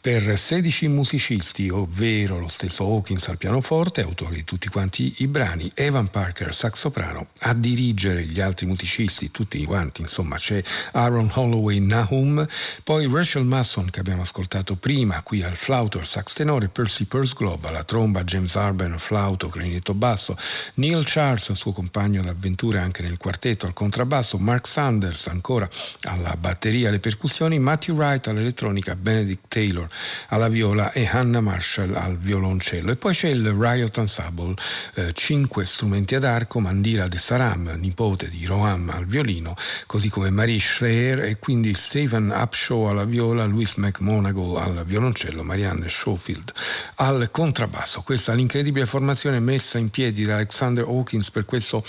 Per 0.00 0.38
16 0.38 0.86
musicisti, 0.86 1.68
ovvero 1.68 2.38
lo 2.38 2.46
stesso 2.46 2.84
Hawkins 2.84 3.26
al 3.28 3.36
pianoforte, 3.36 4.02
autore 4.02 4.36
di 4.36 4.44
tutti 4.44 4.68
quanti 4.68 5.14
i 5.18 5.26
brani, 5.26 5.68
Evan 5.74 6.08
Parker, 6.08 6.54
sax 6.54 6.74
soprano, 6.74 7.26
a 7.40 7.52
dirigere 7.52 8.24
gli 8.26 8.40
altri 8.40 8.66
musicisti, 8.66 9.32
tutti 9.32 9.64
quanti, 9.64 10.02
insomma 10.02 10.36
c'è 10.36 10.62
Aaron 10.92 11.30
Holloway 11.34 11.80
Nahum, 11.80 12.46
poi 12.84 13.10
Rachel 13.10 13.44
Masson 13.44 13.90
che 13.90 13.98
abbiamo 13.98 14.22
ascoltato 14.22 14.76
prima 14.76 15.20
qui 15.22 15.42
al 15.42 15.56
flauto, 15.56 15.98
al 15.98 16.06
sax 16.06 16.32
tenore, 16.34 16.68
Percy 16.68 17.06
Pursglove 17.06 17.66
alla 17.66 17.82
tromba, 17.82 18.22
James 18.22 18.54
Arben 18.54 18.98
flauto, 18.98 19.48
clarinetto 19.48 19.94
basso, 19.94 20.36
Neil 20.74 21.02
Charles, 21.04 21.39
suo 21.40 21.72
compagno 21.72 22.22
d'avventura 22.22 22.82
anche 22.82 23.02
nel 23.02 23.16
quartetto 23.16 23.66
al 23.66 23.72
contrabbasso, 23.72 24.38
Mark 24.38 24.66
Sanders 24.66 25.26
ancora 25.28 25.68
alla 26.02 26.36
batteria, 26.36 26.88
alle 26.88 27.00
percussioni, 27.00 27.58
Matthew 27.58 27.96
Wright 27.96 28.26
all'elettronica, 28.26 28.96
Benedict 28.96 29.44
Taylor 29.48 29.88
alla 30.28 30.48
viola 30.48 30.92
e 30.92 31.06
Hannah 31.06 31.40
Marshall 31.40 31.94
al 31.94 32.16
violoncello. 32.16 32.90
E 32.90 32.96
poi 32.96 33.14
c'è 33.14 33.28
il 33.28 33.50
Riot 33.50 33.96
Ensemble, 33.96 34.54
eh, 34.94 35.12
cinque 35.12 35.64
strumenti 35.64 36.14
ad 36.14 36.24
arco, 36.24 36.60
Mandira 36.60 37.08
De 37.08 37.18
Saram, 37.18 37.74
nipote 37.76 38.28
di 38.28 38.44
Roham 38.44 38.90
al 38.90 39.06
violino, 39.06 39.54
così 39.86 40.08
come 40.08 40.30
Marie 40.30 40.60
Schreier 40.60 41.24
e 41.24 41.38
quindi 41.38 41.74
Stephen 41.74 42.32
Upshaw 42.34 42.84
alla 42.84 43.04
viola, 43.04 43.44
Louis 43.44 43.74
McMonagle 43.74 44.60
al 44.60 44.84
violoncello, 44.84 45.42
Marianne 45.42 45.88
Schofield 45.88 46.52
al 46.96 47.28
contrabbasso. 47.30 48.02
Questa 48.02 48.32
è 48.32 48.36
l'incredibile 48.36 48.86
formazione 48.86 49.40
messa 49.40 49.78
in 49.78 49.90
piedi 49.90 50.24
da 50.24 50.34
Alexander 50.34 50.84
Hawkins 50.84 51.29
per 51.30 51.44
questo 51.44 51.82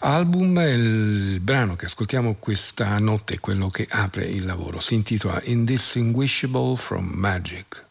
album. 0.00 0.58
Il 0.58 1.40
brano 1.40 1.76
che 1.76 1.86
ascoltiamo 1.86 2.36
questa 2.38 2.98
notte 2.98 3.34
è 3.34 3.40
quello 3.40 3.68
che 3.68 3.86
apre 3.88 4.24
il 4.26 4.44
lavoro. 4.44 4.80
Si 4.80 4.94
intitola 4.94 5.40
Indistinguishable 5.44 6.76
from 6.76 7.06
Magic. 7.14 7.87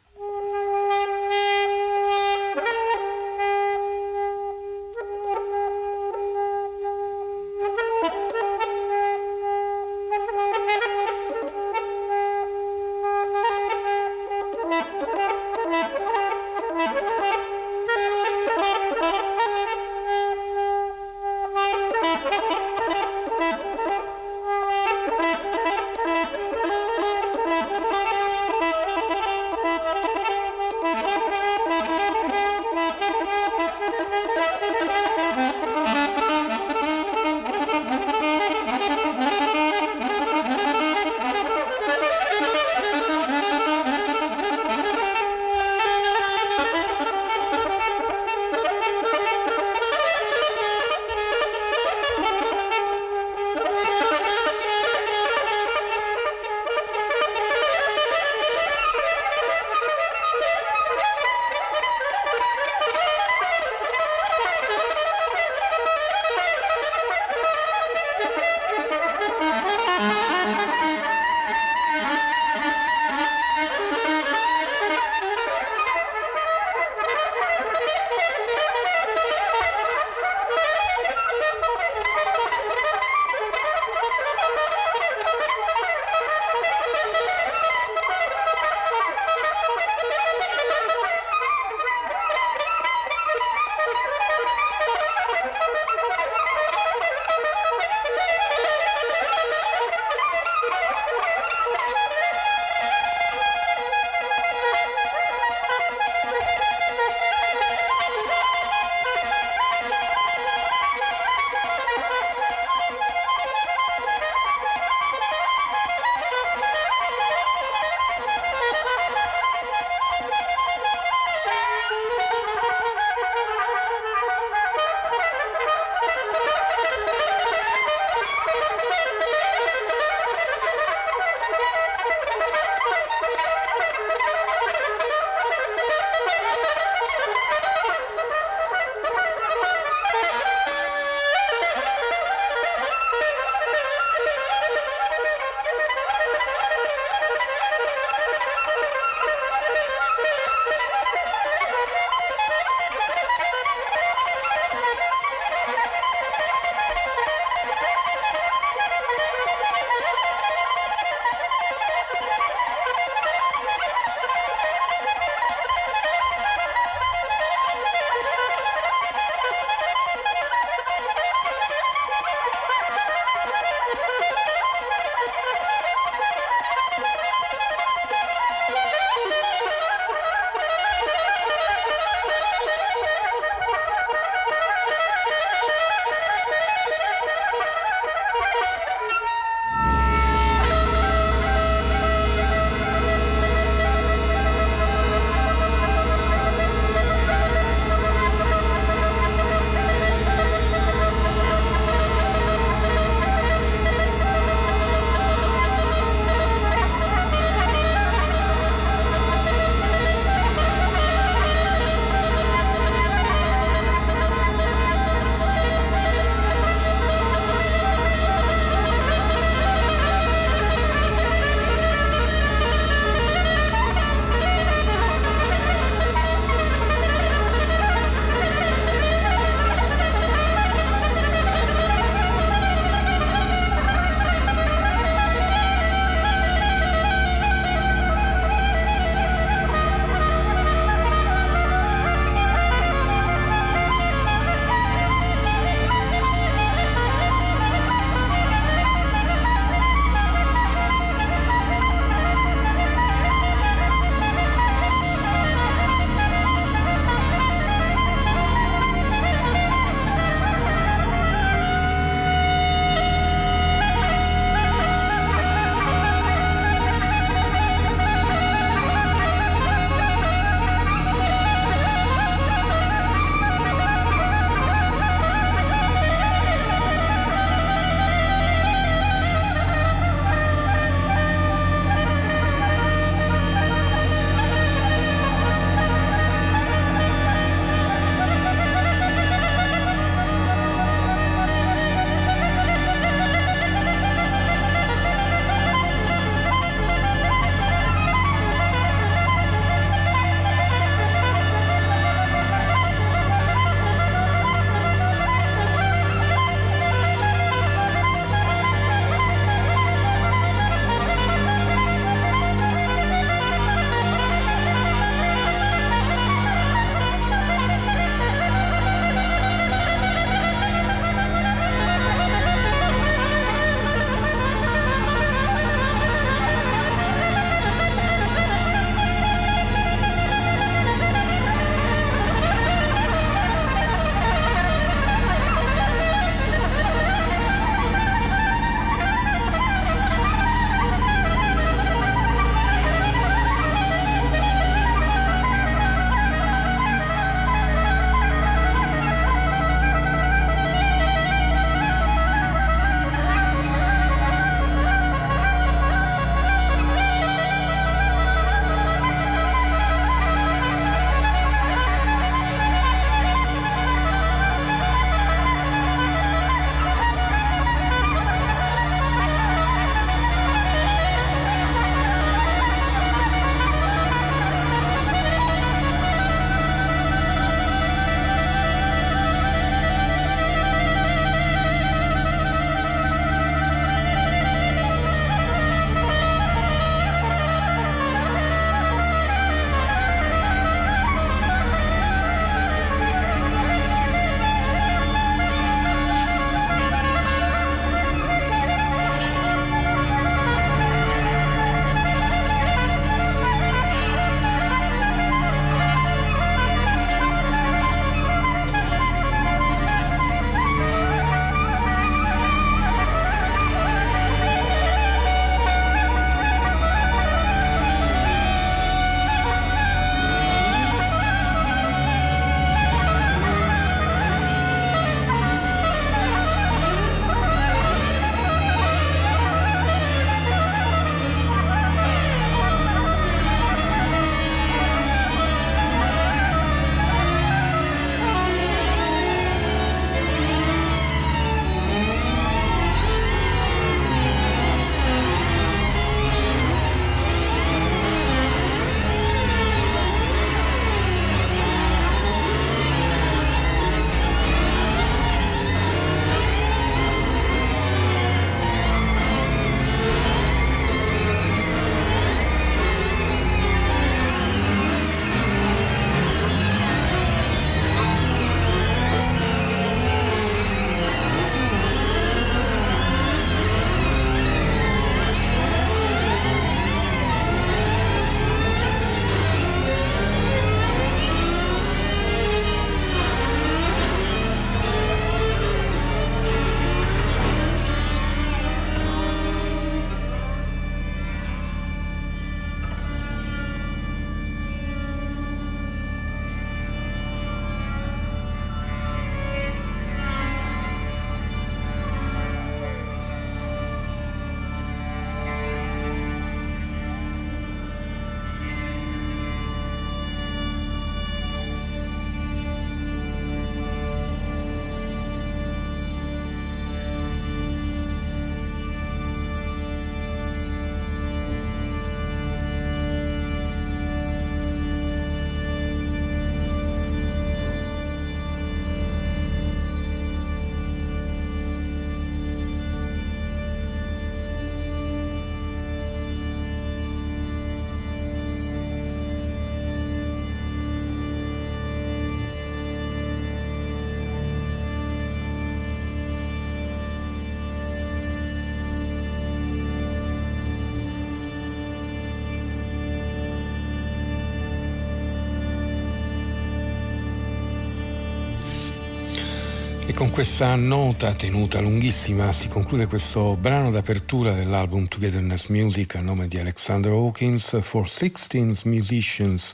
Questa 560.38 560.76
nota 560.76 561.34
tenuta 561.34 561.80
lunghissima 561.80 562.52
si 562.52 562.68
conclude 562.68 563.08
questo 563.08 563.58
brano 563.58 563.90
d'apertura 563.90 564.52
dell'album 564.52 565.08
Togetherness 565.08 565.66
Music 565.70 566.14
a 566.14 566.22
nome 566.22 566.48
di 566.48 566.60
Alexander 566.60 567.12
Hawkins 567.12 567.82
for 567.82 568.08
16 568.08 568.88
Musicians 568.88 569.74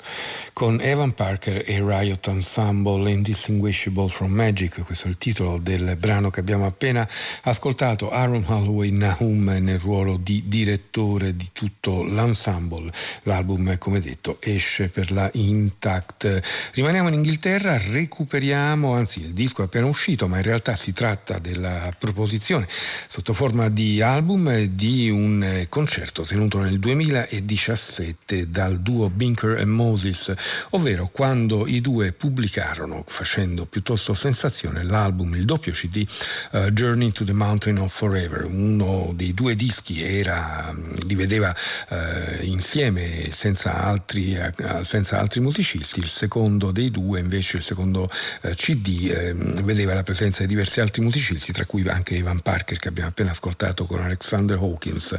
con 0.63 0.79
Evan 0.79 1.11
Parker 1.11 1.61
e 1.65 1.83
Riot 1.85 2.25
Ensemble 2.27 3.11
Indistinguishable 3.11 4.07
from 4.07 4.31
Magic, 4.31 4.81
questo 4.85 5.07
è 5.07 5.09
il 5.09 5.17
titolo 5.17 5.57
del 5.57 5.97
brano 5.99 6.29
che 6.29 6.39
abbiamo 6.39 6.65
appena 6.65 7.05
ascoltato, 7.41 8.09
Aaron 8.09 8.45
Holloway 8.47 8.89
Nahum 8.89 9.43
nel 9.59 9.77
ruolo 9.77 10.15
di 10.15 10.43
direttore 10.47 11.35
di 11.35 11.49
tutto 11.51 12.05
l'ensemble, 12.05 12.93
l'album 13.23 13.77
come 13.77 13.99
detto 13.99 14.37
esce 14.39 14.87
per 14.87 15.11
la 15.11 15.29
Intact. 15.33 16.41
Rimaniamo 16.75 17.09
in 17.09 17.15
Inghilterra, 17.15 17.77
recuperiamo, 17.77 18.93
anzi 18.93 19.19
il 19.19 19.33
disco 19.33 19.63
è 19.63 19.65
appena 19.65 19.87
uscito 19.87 20.29
ma 20.29 20.37
in 20.37 20.43
realtà 20.43 20.77
si 20.77 20.93
tratta 20.93 21.39
della 21.39 21.93
proposizione 21.99 22.69
sotto 22.69 23.33
forma 23.33 23.67
di 23.67 24.01
album 24.01 24.61
di 24.61 25.09
un 25.09 25.65
concerto 25.67 26.23
tenuto 26.23 26.59
nel 26.59 26.79
2017 26.79 28.49
dal 28.49 28.79
duo 28.79 29.09
Binker 29.09 29.59
e 29.59 29.65
Moses, 29.65 30.33
ovvero 30.71 31.09
quando 31.11 31.67
i 31.67 31.81
due 31.81 32.11
pubblicarono, 32.11 33.03
facendo 33.05 33.65
piuttosto 33.65 34.13
sensazione, 34.13 34.83
l'album, 34.83 35.33
il 35.35 35.45
doppio 35.45 35.71
CD 35.71 36.05
uh, 36.51 36.69
Journey 36.71 37.11
to 37.11 37.23
the 37.23 37.33
Mountain 37.33 37.77
of 37.77 37.93
Forever. 37.93 38.45
Uno 38.45 39.11
dei 39.15 39.33
due 39.33 39.55
dischi 39.55 40.03
era, 40.03 40.71
mm, 40.73 40.91
li 41.05 41.15
vedeva 41.15 41.53
uh, 41.89 41.95
insieme 42.43 43.29
senza 43.31 43.83
altri, 43.83 44.35
uh, 44.35 44.83
senza 44.83 45.19
altri 45.19 45.39
musicisti, 45.39 45.99
il 45.99 46.09
secondo 46.09 46.71
dei 46.71 46.91
due 46.91 47.19
invece, 47.19 47.57
il 47.57 47.63
secondo 47.63 48.09
CD, 48.55 49.11
ehm, 49.11 49.61
vedeva 49.63 49.93
la 49.93 50.03
presenza 50.03 50.41
di 50.41 50.47
diversi 50.47 50.79
altri 50.79 51.01
musicisti, 51.01 51.51
tra 51.51 51.65
cui 51.65 51.87
anche 51.87 52.15
Ivan 52.15 52.41
Parker 52.41 52.77
che 52.77 52.87
abbiamo 52.87 53.09
appena 53.09 53.31
ascoltato 53.31 53.85
con 53.85 53.99
Alexander 53.99 54.57
Hawkins. 54.57 55.17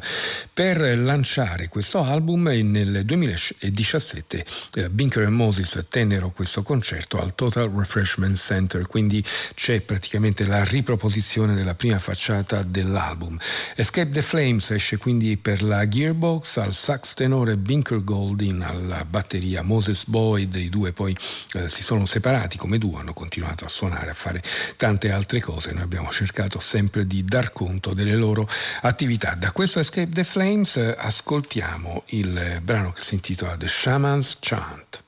Per 0.53 0.99
lanciare 0.99 1.68
questo 1.68 2.03
album 2.03 2.47
nel 2.47 3.05
2017 3.05 4.45
eh, 4.74 4.89
Binker 5.15 5.23
e 5.23 5.29
Moses 5.29 5.87
tennero 5.89 6.31
questo 6.31 6.62
concerto 6.65 7.21
al 7.21 7.37
Total 7.37 7.69
Refreshment 7.69 8.37
Center, 8.37 8.87
quindi 8.87 9.25
c'è 9.55 9.81
praticamente 9.81 10.45
la 10.45 10.65
riproposizione 10.65 11.55
della 11.55 11.77
prima 11.77 12.01
facciata 12.01 12.65
dell'album. 12.65 13.39
Escape 13.77 14.11
the 14.11 14.23
Flames 14.23 14.71
esce 14.73 14.97
quindi 14.97 15.37
per 15.37 15.62
la 15.62 15.87
Gearbox, 15.87 16.57
al 16.57 16.75
sax 16.75 17.15
tenore 17.15 17.57
Binker 17.57 18.03
Goldin, 18.03 18.62
alla 18.62 19.05
batteria 19.05 19.62
Moses 19.62 20.05
Boyd, 20.07 20.57
i 20.57 20.69
due 20.69 20.93
poi 20.93 21.17
eh, 21.55 21.69
si 21.69 21.83
sono 21.83 22.07
separati 22.07 22.59
come 22.59 22.79
duo, 22.79 22.99
hanno 22.99 23.12
continuato 23.12 23.65
a 23.65 23.69
suonare, 23.69 24.11
a 24.11 24.15
fare 24.15 24.43
tante 24.77 25.12
altre 25.12 25.41
cose. 25.41 25.73
Noi 25.73 25.83
abbiamo 25.83 26.11
cercato 26.11 26.59
sempre 26.59 27.07
di 27.07 27.25
dar 27.25 27.53
conto 27.53 27.95
delle 27.95 28.17
loro 28.17 28.49
attività. 28.83 29.35
Da 29.35 29.53
questo 29.53 29.79
Escape 29.79 30.11
the 30.11 30.25
Flames 30.25 30.77
eh, 30.77 30.97
ascoltiamo 30.99 32.03
il 32.07 32.61
brano 32.62 32.91
che 32.91 33.03
si 33.03 33.15
intitola 33.15 33.57
The 33.57 33.69
Shaman's 33.69 34.39
Chant. 34.41 35.03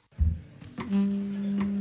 Mm-hmm. 0.91 1.76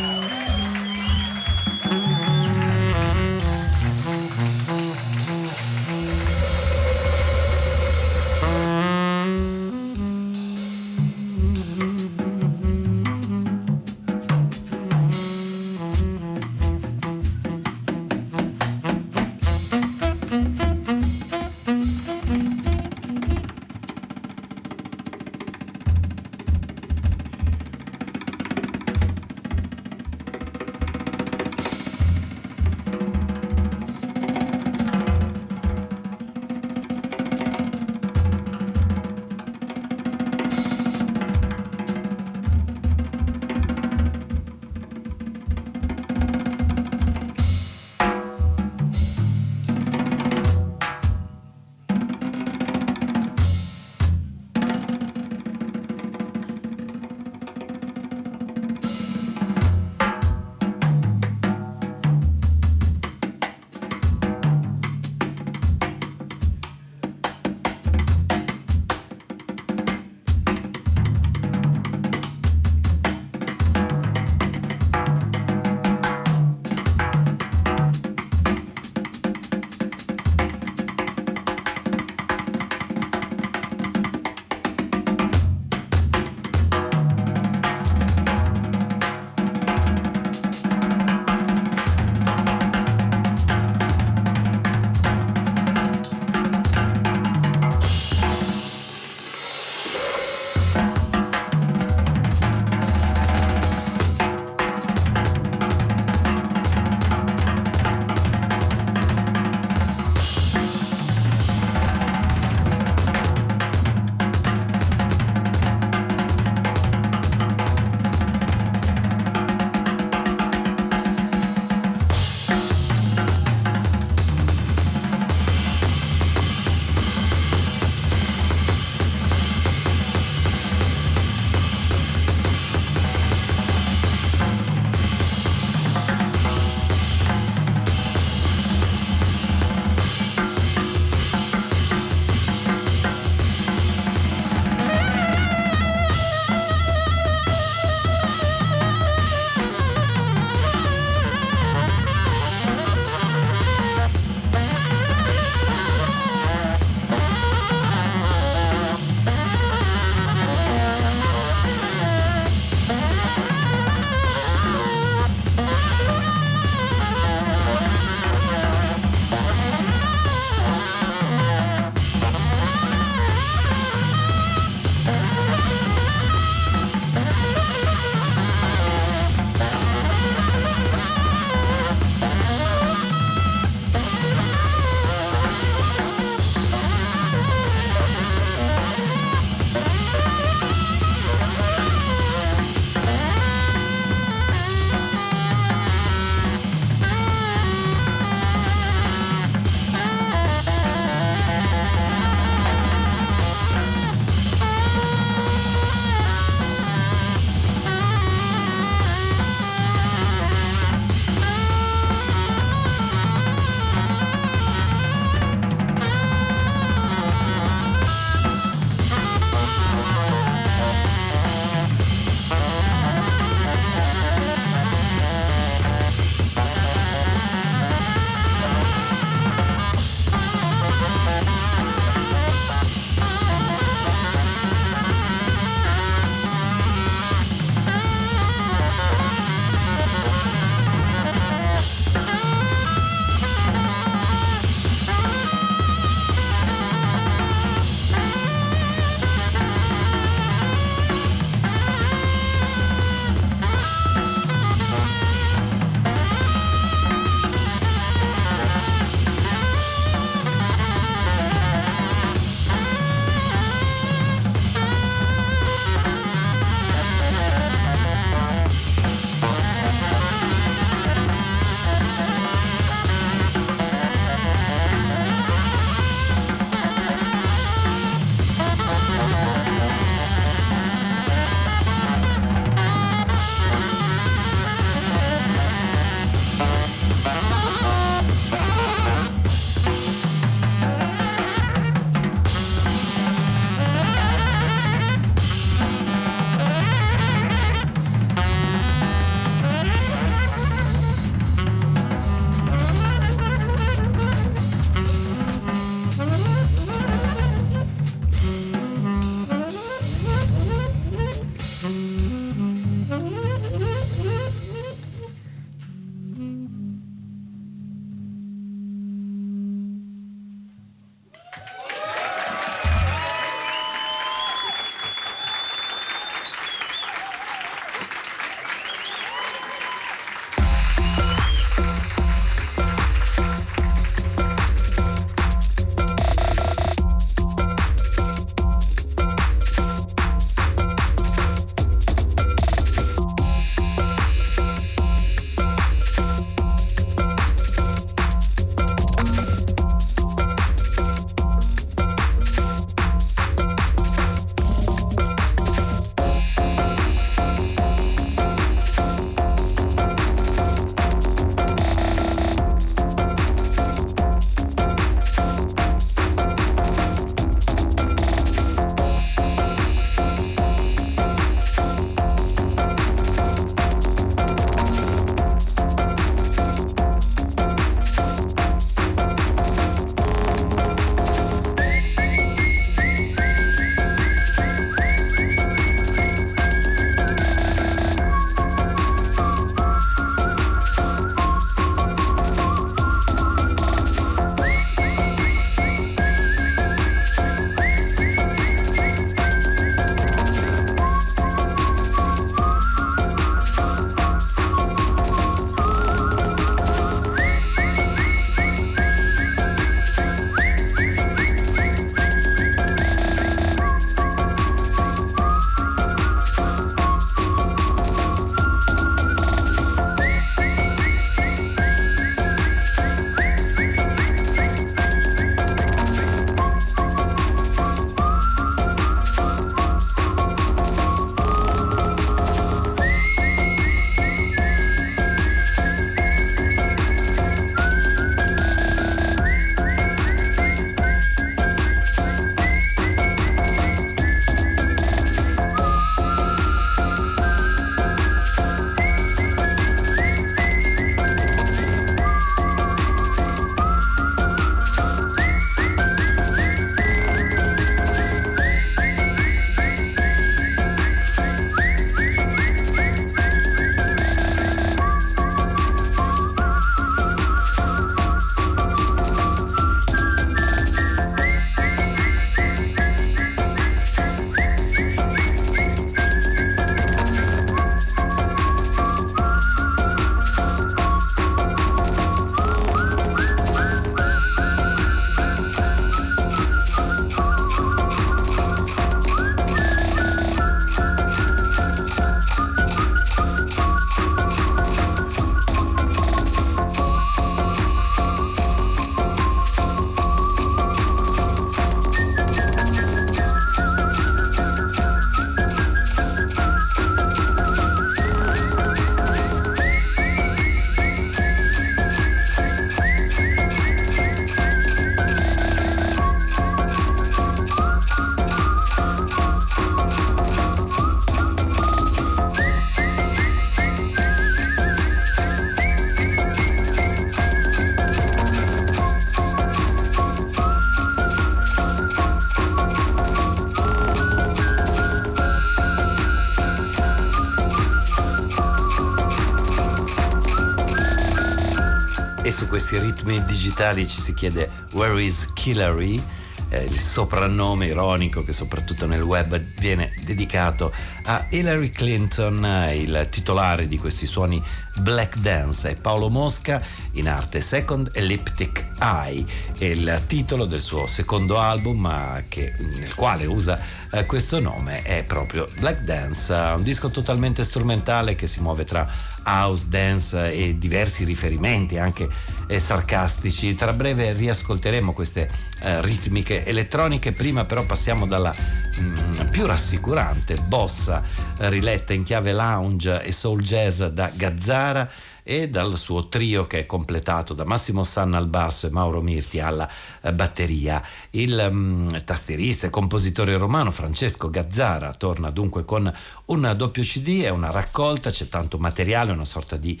Digitali 543.80 544.06
ci 544.06 544.20
si 544.20 544.34
chiede 544.34 544.68
Where 544.92 545.22
is 545.22 545.48
Killary? 545.54 546.22
eh, 546.70 546.84
il 546.84 546.98
soprannome 546.98 547.86
ironico 547.86 548.42
che 548.42 548.52
soprattutto 548.52 549.06
nel 549.06 549.22
web 549.22 549.60
viene 549.78 550.12
dedicato 550.24 550.92
a 551.24 551.46
Hillary 551.50 551.90
Clinton, 551.90 552.90
il 552.92 553.28
titolare 553.30 553.86
di 553.86 553.98
questi 553.98 554.26
suoni 554.26 554.62
Black 555.00 555.36
Dance, 555.36 555.90
è 555.90 556.00
Paolo 556.00 556.28
Mosca 556.28 556.82
in 557.12 557.28
arte 557.28 557.60
Second 557.60 558.10
Elliptic 558.14 558.86
Eye, 559.00 559.44
il 559.78 560.22
titolo 560.26 560.64
del 560.64 560.80
suo 560.80 561.06
secondo 561.06 561.58
album 561.58 562.44
che, 562.48 562.74
nel 562.78 563.14
quale 563.14 563.46
usa 563.46 563.78
eh, 564.12 564.26
questo 564.26 564.60
nome 564.60 565.02
è 565.02 565.24
proprio 565.24 565.66
Black 565.78 566.02
Dance, 566.02 566.52
un 566.52 566.82
disco 566.82 567.10
totalmente 567.10 567.64
strumentale 567.64 568.34
che 568.34 568.46
si 568.46 568.60
muove 568.60 568.84
tra 568.84 569.08
house, 569.44 569.86
dance 569.88 570.50
e 570.52 570.76
diversi 570.78 571.24
riferimenti 571.24 571.98
anche 571.98 572.28
eh, 572.70 572.78
sarcastici. 572.78 573.74
Tra 573.74 573.92
breve 573.92 574.32
riascolteremo 574.32 575.12
queste 575.12 575.50
eh, 575.82 576.00
ritmiche 576.02 576.64
elettroniche, 576.64 577.32
prima 577.32 577.64
però 577.64 577.84
passiamo 577.84 578.26
dalla 578.26 578.54
mh, 578.54 579.02
mm, 579.02 579.50
più 579.50 579.66
rassicurante 579.66 580.54
bossa 580.66 581.22
eh, 581.58 581.68
riletta 581.68 582.12
in 582.12 582.22
chiave 582.22 582.52
lounge 582.52 583.24
e 583.24 583.32
soul 583.32 583.60
jazz 583.60 584.02
da 584.04 584.30
Gazzara 584.32 585.10
e 585.42 585.68
dal 585.68 585.96
suo 585.96 586.28
trio 586.28 586.68
che 586.68 586.80
è 586.80 586.86
completato 586.86 587.54
da 587.54 587.64
Massimo 587.64 588.04
Sanna 588.04 588.38
al 588.38 588.46
basso 588.46 588.86
e 588.86 588.90
Mauro 588.90 589.20
Mirti 589.20 589.58
alla 589.58 589.88
eh, 590.20 590.32
batteria. 590.32 591.02
Il 591.30 591.66
um, 591.68 592.22
tastierista 592.24 592.86
e 592.86 592.90
compositore 592.90 593.56
romano 593.56 593.90
Francesco 593.90 594.48
Gazzara 594.48 595.12
torna 595.14 595.50
dunque 595.50 595.84
con 595.84 596.12
un 596.46 596.72
doppio 596.76 597.02
CD 597.02 597.42
e 597.42 597.50
una 597.50 597.72
raccolta, 597.72 598.30
c'è 598.30 598.48
tanto 598.48 598.78
materiale, 598.78 599.32
una 599.32 599.44
sorta 599.44 599.76
di 599.76 600.00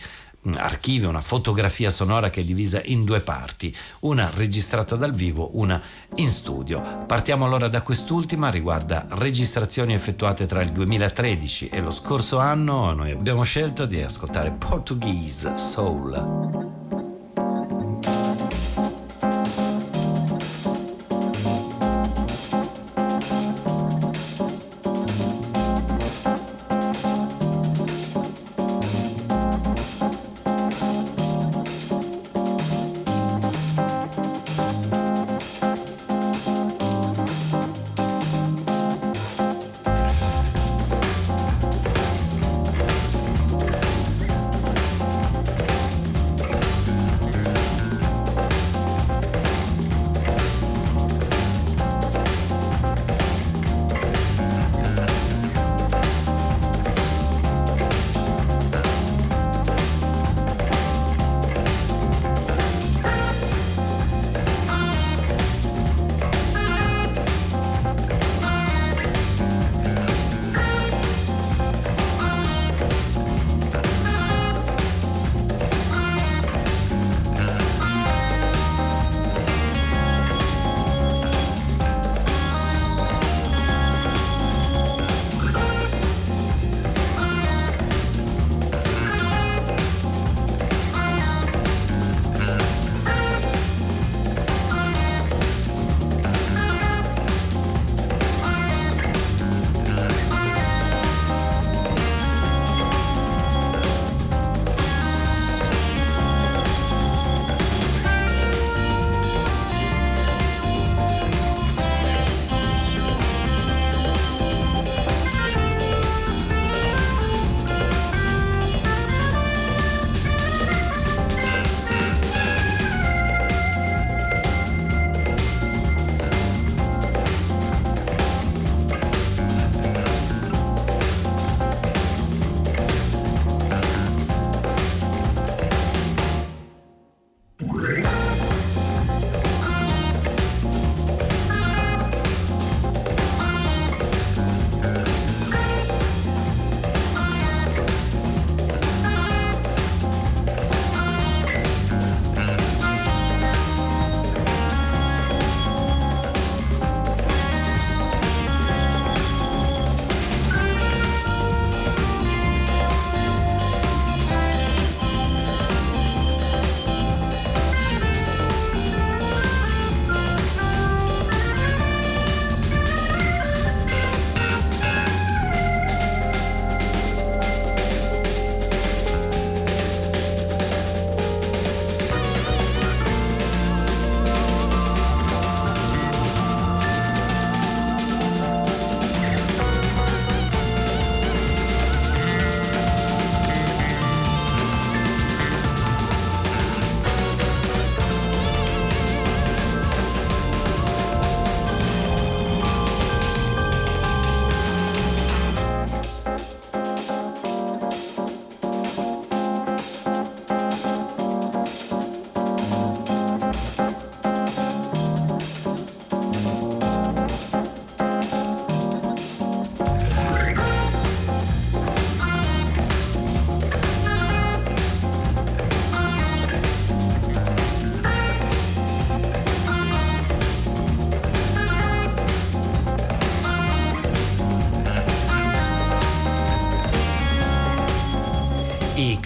archivio, 0.56 1.08
una 1.08 1.20
fotografia 1.20 1.90
sonora 1.90 2.30
che 2.30 2.40
è 2.40 2.44
divisa 2.44 2.80
in 2.84 3.04
due 3.04 3.20
parti, 3.20 3.74
una 4.00 4.30
registrata 4.34 4.96
dal 4.96 5.12
vivo, 5.12 5.50
una 5.54 5.80
in 6.16 6.28
studio. 6.28 6.80
Partiamo 7.06 7.44
allora 7.44 7.68
da 7.68 7.82
quest'ultima, 7.82 8.48
riguarda 8.48 9.06
registrazioni 9.10 9.94
effettuate 9.94 10.46
tra 10.46 10.62
il 10.62 10.72
2013 10.72 11.68
e 11.68 11.80
lo 11.80 11.90
scorso 11.90 12.38
anno. 12.38 12.92
Noi 12.92 13.10
abbiamo 13.10 13.42
scelto 13.42 13.86
di 13.86 14.00
ascoltare 14.00 14.50
Portuguese 14.52 15.58
Soul. 15.58 16.99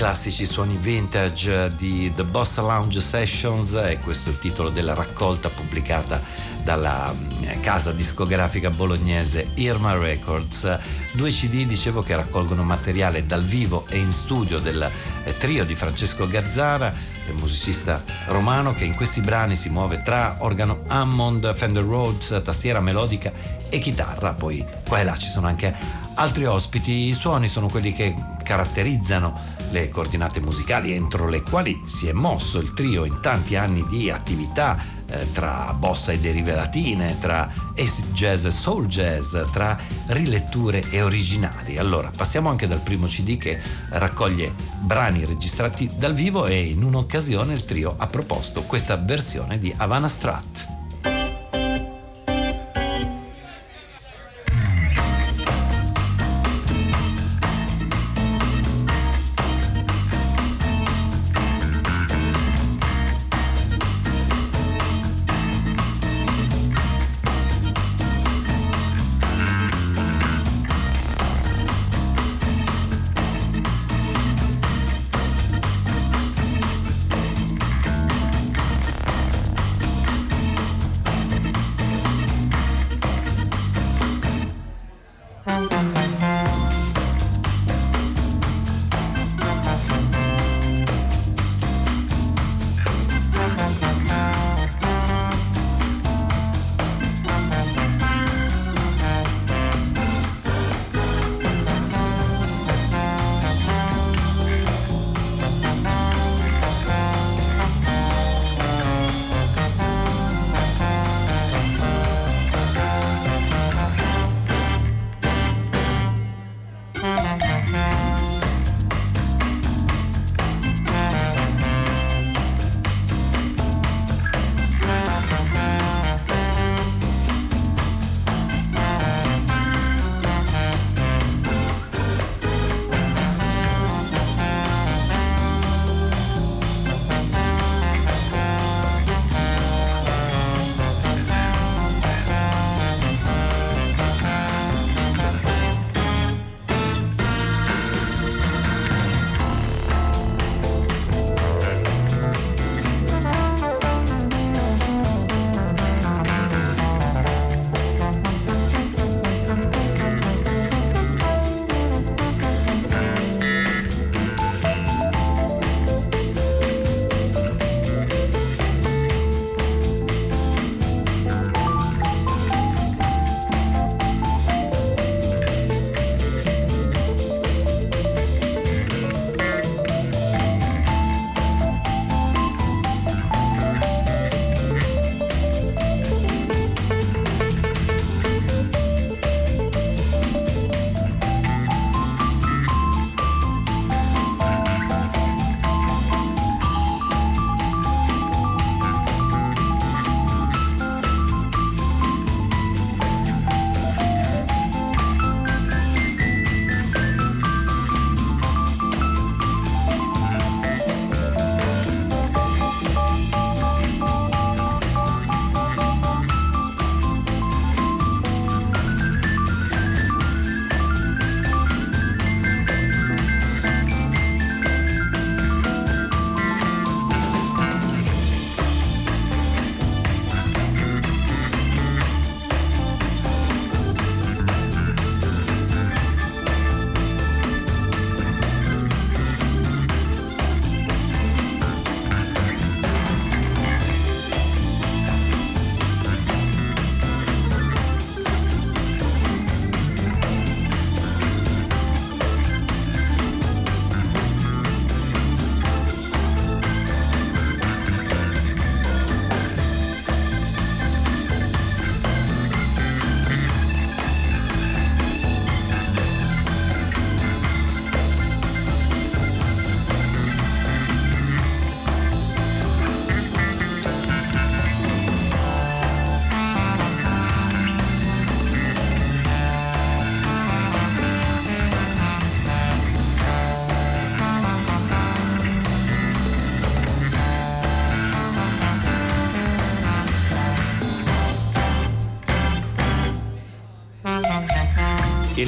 Classici 0.04 0.44
suoni 0.44 0.76
vintage 0.76 1.70
di 1.78 2.12
The 2.14 2.24
Bossa 2.24 2.60
Lounge 2.60 3.00
Sessions 3.00 3.72
e 3.72 3.98
questo 4.04 4.28
è 4.28 4.32
il 4.32 4.38
titolo 4.38 4.68
della 4.68 4.92
raccolta 4.92 5.48
pubblicata 5.48 6.20
dalla 6.62 7.10
mm, 7.10 7.62
casa 7.62 7.90
discografica 7.90 8.68
bolognese 8.68 9.52
Irma 9.54 9.96
Records. 9.96 10.78
Due 11.12 11.30
CD 11.30 11.64
dicevo 11.64 12.02
che 12.02 12.14
raccolgono 12.14 12.64
materiale 12.64 13.24
dal 13.24 13.42
vivo 13.42 13.86
e 13.88 13.96
in 13.96 14.12
studio 14.12 14.58
del 14.58 14.86
eh, 15.24 15.38
trio 15.38 15.64
di 15.64 15.74
Francesco 15.74 16.28
Gazzara, 16.28 16.92
musicista 17.38 18.04
romano 18.26 18.74
che 18.74 18.84
in 18.84 18.94
questi 18.94 19.22
brani 19.22 19.56
si 19.56 19.70
muove 19.70 20.02
tra 20.02 20.36
organo 20.40 20.82
Hammond, 20.86 21.54
Fender 21.54 21.82
Rhodes, 21.82 22.42
tastiera 22.44 22.80
melodica 22.80 23.32
e 23.70 23.78
chitarra. 23.78 24.34
Poi 24.34 24.62
qua 24.86 25.00
e 25.00 25.04
là 25.04 25.16
ci 25.16 25.28
sono 25.28 25.46
anche 25.46 25.74
altri 26.16 26.44
ospiti. 26.44 27.08
I 27.08 27.14
suoni 27.14 27.48
sono 27.48 27.68
quelli 27.68 27.94
che 27.94 28.14
caratterizzano 28.42 29.53
le 29.74 29.88
coordinate 29.88 30.40
musicali 30.40 30.92
entro 30.92 31.28
le 31.28 31.42
quali 31.42 31.82
si 31.84 32.06
è 32.06 32.12
mosso 32.12 32.60
il 32.60 32.72
trio 32.74 33.04
in 33.04 33.18
tanti 33.20 33.56
anni 33.56 33.84
di 33.88 34.08
attività 34.08 34.78
eh, 35.06 35.32
tra 35.32 35.74
bossa 35.76 36.12
e 36.12 36.20
derive 36.20 36.54
latine, 36.54 37.18
tra 37.18 37.52
acid 37.76 38.12
jazz 38.12 38.44
e 38.44 38.52
soul 38.52 38.86
jazz, 38.86 39.36
tra 39.50 39.76
riletture 40.06 40.88
e 40.90 41.02
originali. 41.02 41.76
Allora, 41.76 42.12
passiamo 42.14 42.50
anche 42.50 42.68
dal 42.68 42.78
primo 42.78 43.06
CD 43.06 43.36
che 43.36 43.60
raccoglie 43.88 44.52
brani 44.78 45.24
registrati 45.24 45.90
dal 45.96 46.14
vivo 46.14 46.46
e 46.46 46.60
in 46.60 46.84
un'occasione 46.84 47.52
il 47.52 47.64
trio 47.64 47.96
ha 47.98 48.06
proposto 48.06 48.62
questa 48.62 48.94
versione 48.96 49.58
di 49.58 49.74
Havana 49.76 50.08
Strat. 50.08 50.73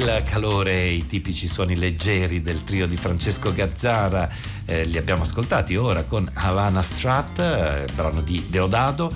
Calore 0.07 0.71
e 0.71 0.93
i 0.93 1.05
tipici 1.05 1.47
suoni 1.47 1.75
leggeri 1.75 2.41
del 2.41 2.63
trio 2.63 2.87
di 2.87 2.95
Francesco 2.95 3.53
Gazzara 3.53 4.29
eh, 4.65 4.85
li 4.85 4.97
abbiamo 4.97 5.23
ascoltati 5.23 5.75
ora 5.75 6.03
con 6.03 6.29
Havana 6.33 6.81
Strat, 6.81 7.39
eh, 7.39 7.85
brano 7.93 8.21
di 8.21 8.45
Deodado 8.47 9.11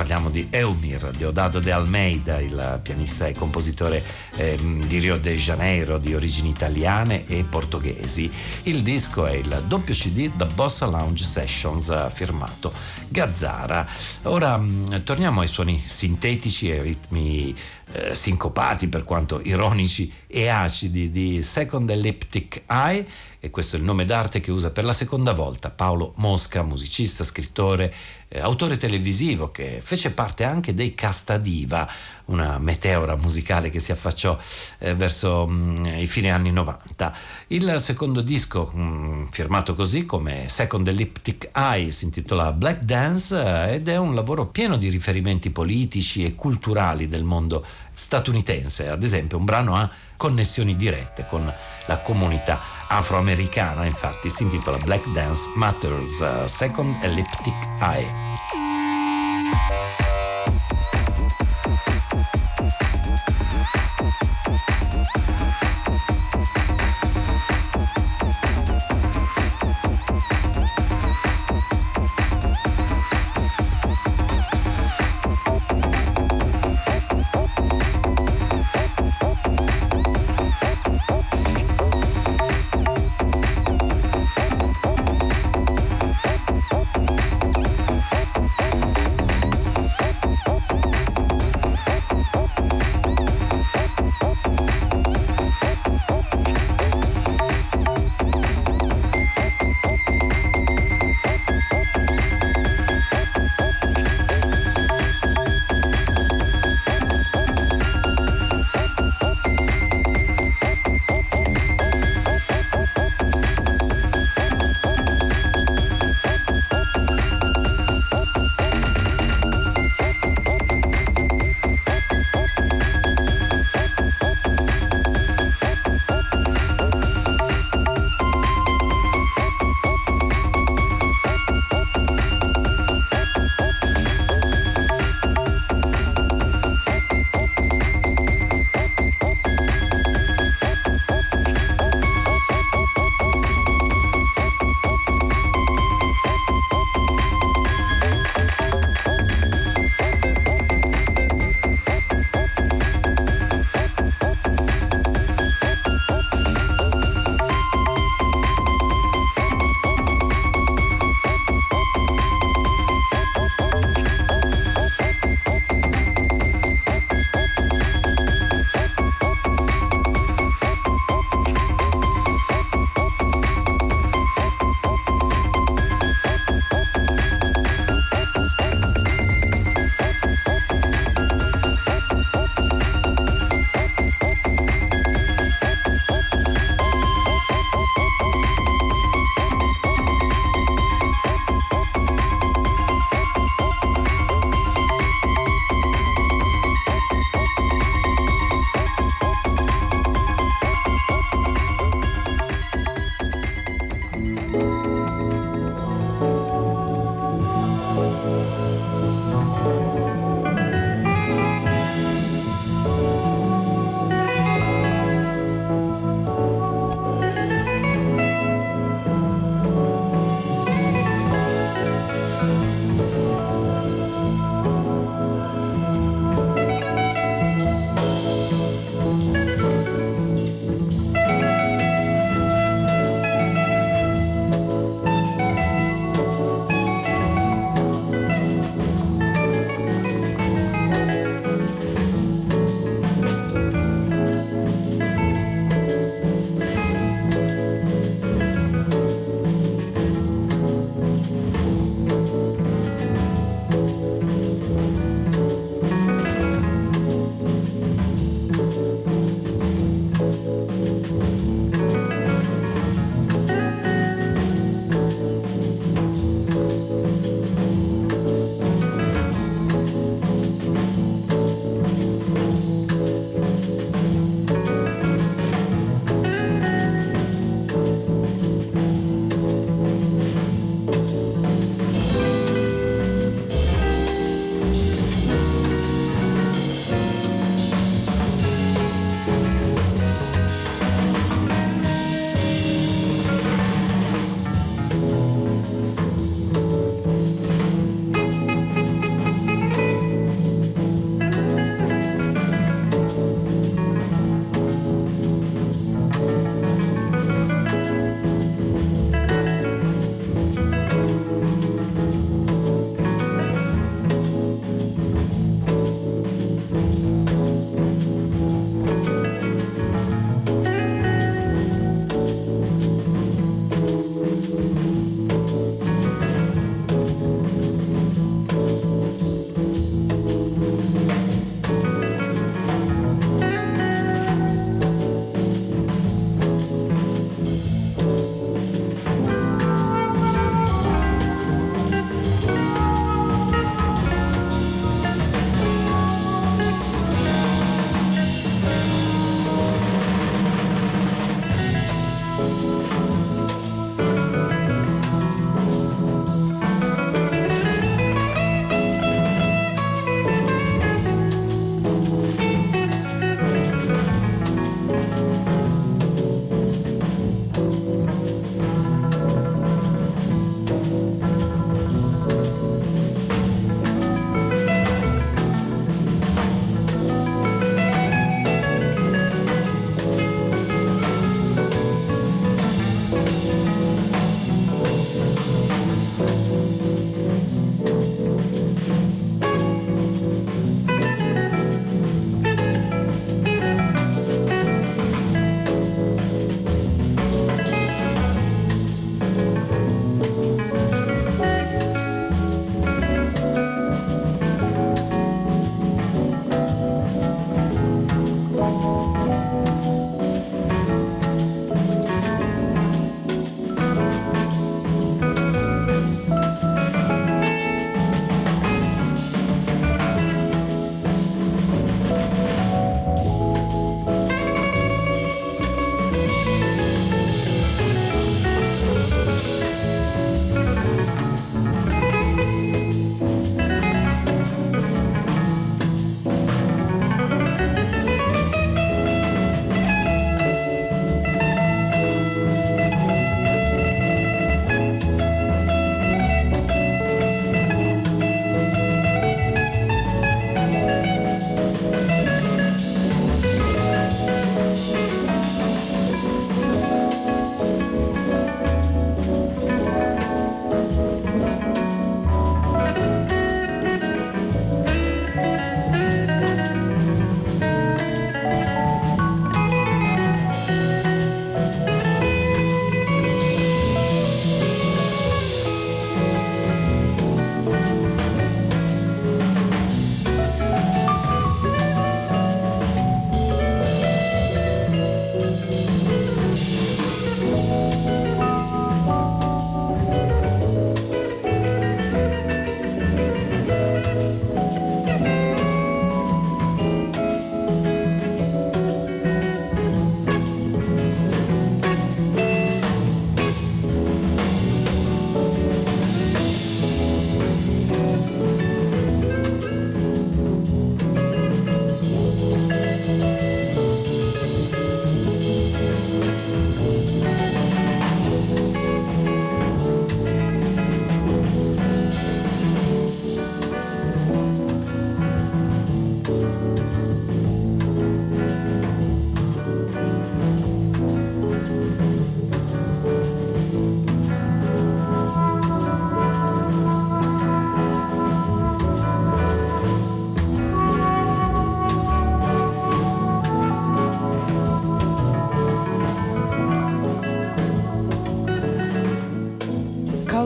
parliamo 0.00 0.30
di 0.30 0.46
Eumir 0.48 1.10
Deodato 1.10 1.58
de 1.58 1.72
Almeida, 1.72 2.40
il 2.40 2.80
pianista 2.82 3.26
e 3.26 3.34
compositore 3.34 4.02
eh, 4.36 4.58
di 4.86 4.98
Rio 4.98 5.18
de 5.18 5.36
Janeiro 5.36 5.98
di 5.98 6.14
origini 6.14 6.48
italiane 6.48 7.26
e 7.26 7.44
portoghesi. 7.44 8.30
Il 8.62 8.82
disco 8.82 9.26
è 9.26 9.32
il 9.32 9.62
doppio 9.66 9.92
CD 9.92 10.30
da 10.34 10.46
Bossa 10.46 10.86
Lounge 10.86 11.22
Sessions 11.22 12.10
firmato 12.14 12.72
Gazzara. 13.08 13.86
Ora 14.22 14.56
mh, 14.56 14.70
mm, 14.70 15.02
torniamo 15.04 15.42
ai 15.42 15.48
suoni 15.48 15.82
sintetici 15.84 16.70
e 16.70 16.78
ai 16.78 16.82
ritmi 16.82 17.54
eh, 17.92 18.14
sincopati 18.14 18.88
per 18.88 19.04
quanto 19.04 19.38
ironici 19.42 20.10
e 20.30 20.48
acidi 20.48 21.10
di 21.10 21.42
Second 21.42 21.90
Elliptic 21.90 22.62
Eye 22.66 23.06
e 23.42 23.48
questo 23.48 23.76
è 23.76 23.78
il 23.78 23.86
nome 23.86 24.04
d'arte 24.04 24.40
che 24.40 24.50
usa 24.50 24.70
per 24.70 24.84
la 24.84 24.92
seconda 24.92 25.32
volta 25.32 25.70
Paolo 25.70 26.12
Mosca, 26.16 26.62
musicista, 26.62 27.24
scrittore, 27.24 27.90
eh, 28.28 28.38
autore 28.38 28.76
televisivo 28.76 29.50
che 29.50 29.80
fece 29.82 30.10
parte 30.10 30.44
anche 30.44 30.74
dei 30.74 30.94
Casta 30.94 31.38
Diva, 31.38 31.90
una 32.26 32.58
meteora 32.58 33.16
musicale 33.16 33.70
che 33.70 33.80
si 33.80 33.92
affacciò 33.92 34.38
eh, 34.76 34.94
verso 34.94 35.46
mh, 35.46 35.54
mm, 35.54 35.86
i 35.86 36.06
fine 36.06 36.30
anni 36.30 36.52
90. 36.52 37.16
Il 37.46 37.76
secondo 37.78 38.20
disco, 38.20 38.70
mh, 38.74 38.80
mm, 38.80 39.24
firmato 39.30 39.74
così 39.74 40.04
come 40.04 40.50
Second 40.50 40.86
Elliptic 40.86 41.48
Eye, 41.54 41.92
si 41.92 42.04
intitola 42.04 42.52
Black 42.52 42.82
Dance 42.82 43.34
eh, 43.42 43.76
ed 43.76 43.88
è 43.88 43.96
un 43.96 44.14
lavoro 44.14 44.48
pieno 44.48 44.76
di 44.76 44.90
riferimenti 44.90 45.48
politici 45.48 46.26
e 46.26 46.34
culturali 46.34 47.08
del 47.08 47.24
mondo 47.24 47.64
statunitense. 47.90 48.88
Ad 48.88 49.02
esempio, 49.02 49.38
un 49.38 49.46
brano 49.46 49.76
ha 49.76 49.90
connessioni 50.20 50.76
dirette 50.76 51.24
con 51.26 51.50
la 51.86 51.96
comunità 52.02 52.60
afroamericana, 52.88 53.86
infatti 53.86 54.28
si 54.28 54.42
intitola 54.42 54.76
Black 54.76 55.10
Dance 55.12 55.50
Matters, 55.56 56.20
uh, 56.20 56.46
Second 56.46 56.94
Elliptic 57.02 57.54
Eye. 57.80 58.39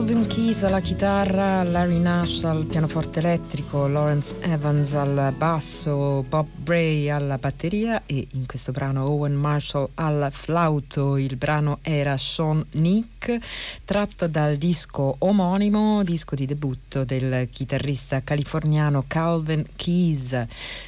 Keys 0.03 0.63
alla 0.63 0.81
chitarra, 0.81 1.63
Larry 1.63 1.99
Nash 1.99 2.43
al 2.43 2.65
pianoforte 2.65 3.19
elettrico, 3.19 3.87
Lawrence 3.87 4.35
Evans 4.41 4.93
al 4.93 5.33
basso, 5.37 6.21
Bob 6.27 6.47
Bray 6.53 7.07
alla 7.07 7.37
batteria 7.37 8.03
e 8.05 8.27
in 8.33 8.45
questo 8.45 8.73
brano 8.73 9.09
Owen 9.09 9.33
Marshall 9.33 9.87
al 9.93 10.27
flauto. 10.31 11.15
Il 11.15 11.37
brano 11.37 11.79
era 11.81 12.17
Sean 12.17 12.63
Nick, 12.71 13.39
tratto 13.85 14.27
dal 14.27 14.57
disco 14.57 15.15
omonimo, 15.19 16.03
disco 16.03 16.35
di 16.35 16.45
debutto 16.45 17.05
del 17.05 17.47
chitarrista 17.49 18.21
californiano 18.21 19.05
Calvin 19.07 19.65
Keys, 19.77 20.45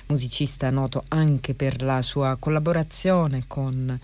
musicista 0.08 0.70
noto 0.70 1.02
anche 1.08 1.54
per 1.54 1.82
la 1.82 2.02
sua 2.02 2.36
collaborazione 2.38 3.44
con 3.48 3.98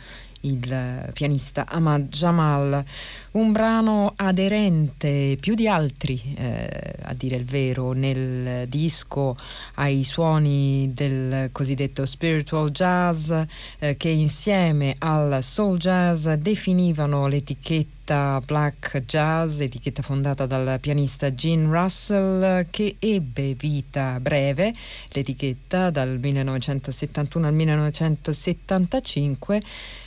il 0.44 1.10
pianista 1.14 1.66
Ahmad 1.68 2.10
Jamal, 2.10 2.84
un 3.32 3.52
brano 3.52 4.14
aderente 4.16 5.38
più 5.40 5.56
di 5.56 5.68
altri, 5.68 6.22
eh, 6.36 6.94
a 7.04 7.14
dire 7.14 7.36
il 7.36 7.46
vero, 7.46 7.92
nel 7.92 8.68
disco 8.68 9.36
ai 9.76 10.04
suoni 10.04 10.92
del 10.94 11.50
cosiddetto 11.52 12.06
spiritual 12.06 12.72
jazz 12.72 13.32
eh, 13.80 13.98
che 13.98 14.10
insieme 14.10 14.96
al 15.00 15.40
soul 15.42 15.78
jazz 15.78 16.28
definivano 16.30 17.28
l'etichetta 17.28 18.42
Black 18.46 19.02
Jazz, 19.06 19.62
etichetta 19.62 20.02
fondata 20.02 20.46
dal 20.46 20.78
pianista 20.82 21.34
Gene 21.34 21.72
Russell 21.72 22.68
che 22.70 22.98
ebbe 23.00 23.54
vita 23.54 24.20
breve, 24.20 24.74
l'etichetta 25.12 25.90
dal 25.90 26.20
1971 26.20 27.48
al 27.48 27.54
1975 27.54 29.62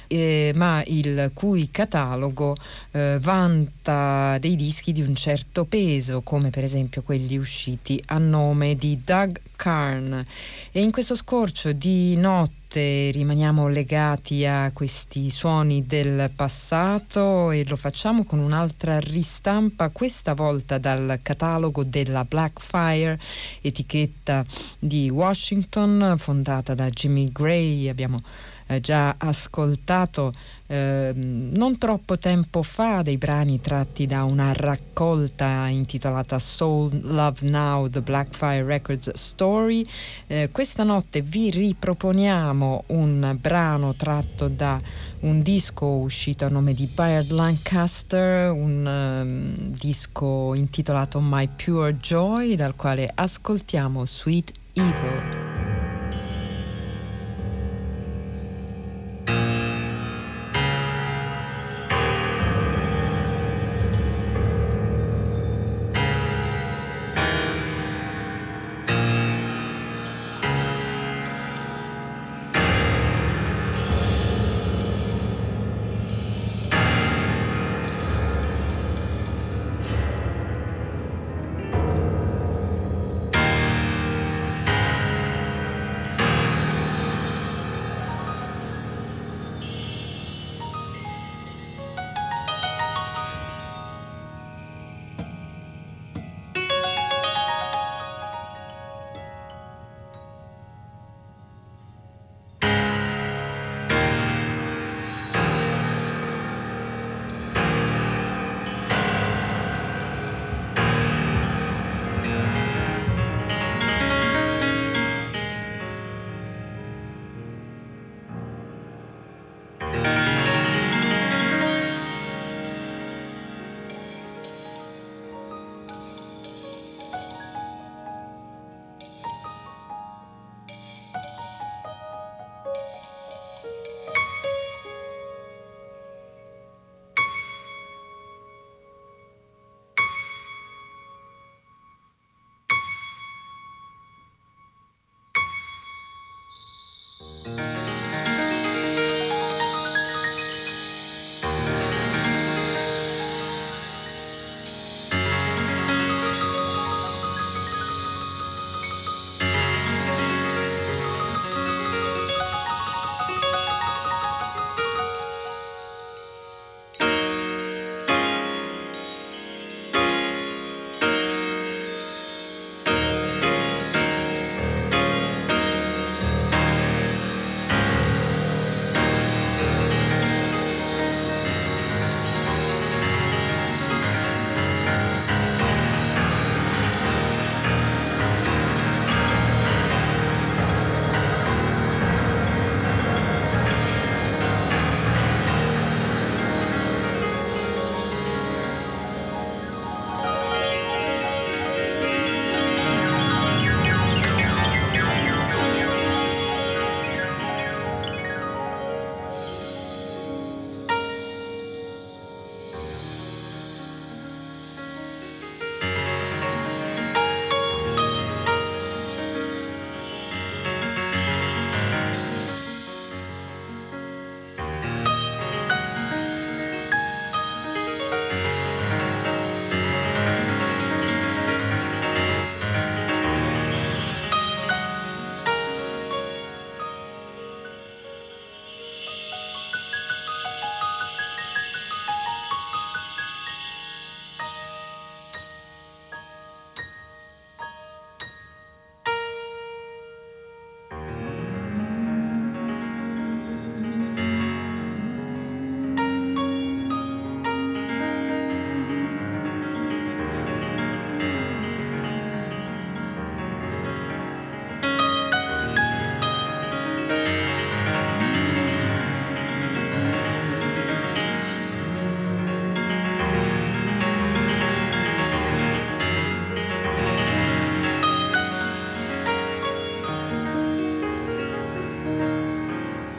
eh, 0.08 0.52
ma 0.54 0.82
il 0.86 1.30
cui 1.34 1.70
catalogo 1.70 2.54
eh, 2.92 3.18
vanta 3.20 4.38
dei 4.38 4.56
dischi 4.56 4.92
di 4.92 5.02
un 5.02 5.14
certo 5.14 5.64
peso, 5.64 6.22
come 6.22 6.50
per 6.50 6.64
esempio 6.64 7.02
quelli 7.02 7.36
usciti 7.36 8.02
a 8.06 8.18
nome 8.18 8.76
di 8.76 9.00
Doug 9.04 9.40
Carn. 9.56 10.24
E 10.70 10.82
in 10.82 10.90
questo 10.90 11.16
scorcio 11.16 11.72
di 11.72 12.16
notte 12.16 13.10
rimaniamo 13.10 13.68
legati 13.68 14.44
a 14.44 14.70
questi 14.72 15.30
suoni 15.30 15.86
del 15.86 16.30
passato 16.34 17.50
e 17.50 17.64
lo 17.66 17.76
facciamo 17.76 18.24
con 18.24 18.38
un'altra 18.38 19.00
ristampa, 19.00 19.88
questa 19.88 20.34
volta 20.34 20.76
dal 20.76 21.20
catalogo 21.22 21.84
della 21.84 22.24
Blackfire, 22.24 23.18
etichetta 23.62 24.44
di 24.78 25.08
Washington, 25.08 26.16
fondata 26.18 26.74
da 26.74 26.90
Jimmy 26.90 27.32
Gray. 27.32 27.88
Abbiamo 27.88 28.20
eh, 28.66 28.80
già 28.80 29.14
ascoltato 29.18 30.32
eh, 30.68 31.12
non 31.14 31.78
troppo 31.78 32.18
tempo 32.18 32.62
fa 32.62 33.02
dei 33.02 33.18
brani 33.18 33.60
tratti 33.60 34.06
da 34.06 34.24
una 34.24 34.52
raccolta 34.52 35.68
intitolata 35.68 36.38
Soul 36.38 37.00
Love 37.02 37.48
Now, 37.48 37.88
The 37.88 38.02
Blackfire 38.02 38.64
Records 38.64 39.12
Story. 39.14 39.86
Eh, 40.26 40.50
questa 40.50 40.82
notte 40.82 41.22
vi 41.22 41.50
riproponiamo 41.50 42.84
un 42.88 43.36
brano 43.40 43.94
tratto 43.94 44.48
da 44.48 44.80
un 45.20 45.42
disco 45.42 45.86
uscito 45.86 46.44
a 46.44 46.48
nome 46.48 46.74
di 46.74 46.88
Bayard 46.92 47.30
Lancaster, 47.30 48.50
un 48.50 48.84
um, 48.86 49.70
disco 49.70 50.54
intitolato 50.54 51.20
My 51.20 51.48
Pure 51.48 51.96
Joy, 51.96 52.54
dal 52.56 52.74
quale 52.76 53.10
ascoltiamo 53.12 54.04
Sweet 54.04 54.52
Evil. 54.74 55.55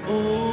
Oh. 0.09 0.46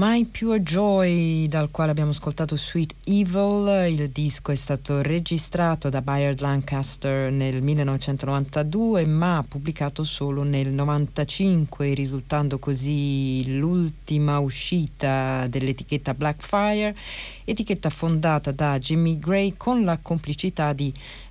My 0.00 0.24
Pure 0.24 0.62
Joy, 0.62 1.46
dal 1.46 1.70
quale 1.70 1.90
abbiamo 1.90 2.12
ascoltato 2.12 2.56
Sweet 2.56 2.94
Evil, 3.04 3.86
il 3.92 4.08
disco 4.08 4.50
è 4.50 4.54
stato 4.54 5.02
registrato 5.02 5.90
da 5.90 6.00
Bayard 6.00 6.40
Lancaster 6.40 7.30
nel 7.30 7.60
1992 7.60 9.04
ma 9.04 9.44
pubblicato 9.46 10.02
solo 10.02 10.42
nel 10.42 10.68
1995, 10.68 11.92
risultando 11.92 12.58
così 12.58 13.58
l'ultima 13.58 14.38
uscita 14.38 15.46
dell'etichetta 15.48 16.14
Blackfire, 16.14 16.96
etichetta 17.44 17.90
fondata 17.90 18.52
da 18.52 18.78
Jimmy 18.78 19.18
Gray 19.18 19.52
con 19.54 19.84
la 19.84 19.98
complicità 20.00 20.72
di 20.72 20.90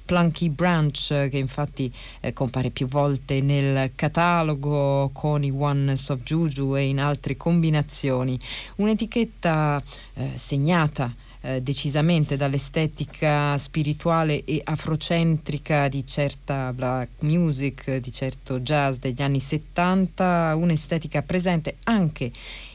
Plunky 0.10 0.50
Branch 0.50 1.08
che 1.30 1.38
infatti 1.38 1.94
eh, 2.22 2.34
compare 2.34 2.72
più 2.72 2.88
volte 2.88 3.42
nel 3.42 3.92
catalogo 3.94 5.12
con 5.14 5.44
i 5.44 5.52
Oneness 5.52 6.10
of 6.10 6.24
Juju 6.24 6.76
e 6.76 6.88
in 6.88 7.00
altre 7.00 7.38
combinazioni. 7.38 8.40
Un'etichetta 8.78 9.80
eh, 10.16 10.32
segnata 10.34 11.14
eh, 11.42 11.62
decisamente 11.62 12.38
dall'estetica 12.38 13.56
spirituale 13.60 14.44
e 14.46 14.60
afrocentrica 14.64 15.88
di 15.88 16.04
certa 16.08 16.74
black 16.74 17.22
music, 17.22 17.98
di 17.98 18.12
certo 18.12 18.62
jazz 18.62 18.96
degli 18.96 19.22
anni 19.22 19.40
70, 19.40 20.56
un'estetica 20.56 21.22
presente 21.22 21.78
anche 21.84 22.32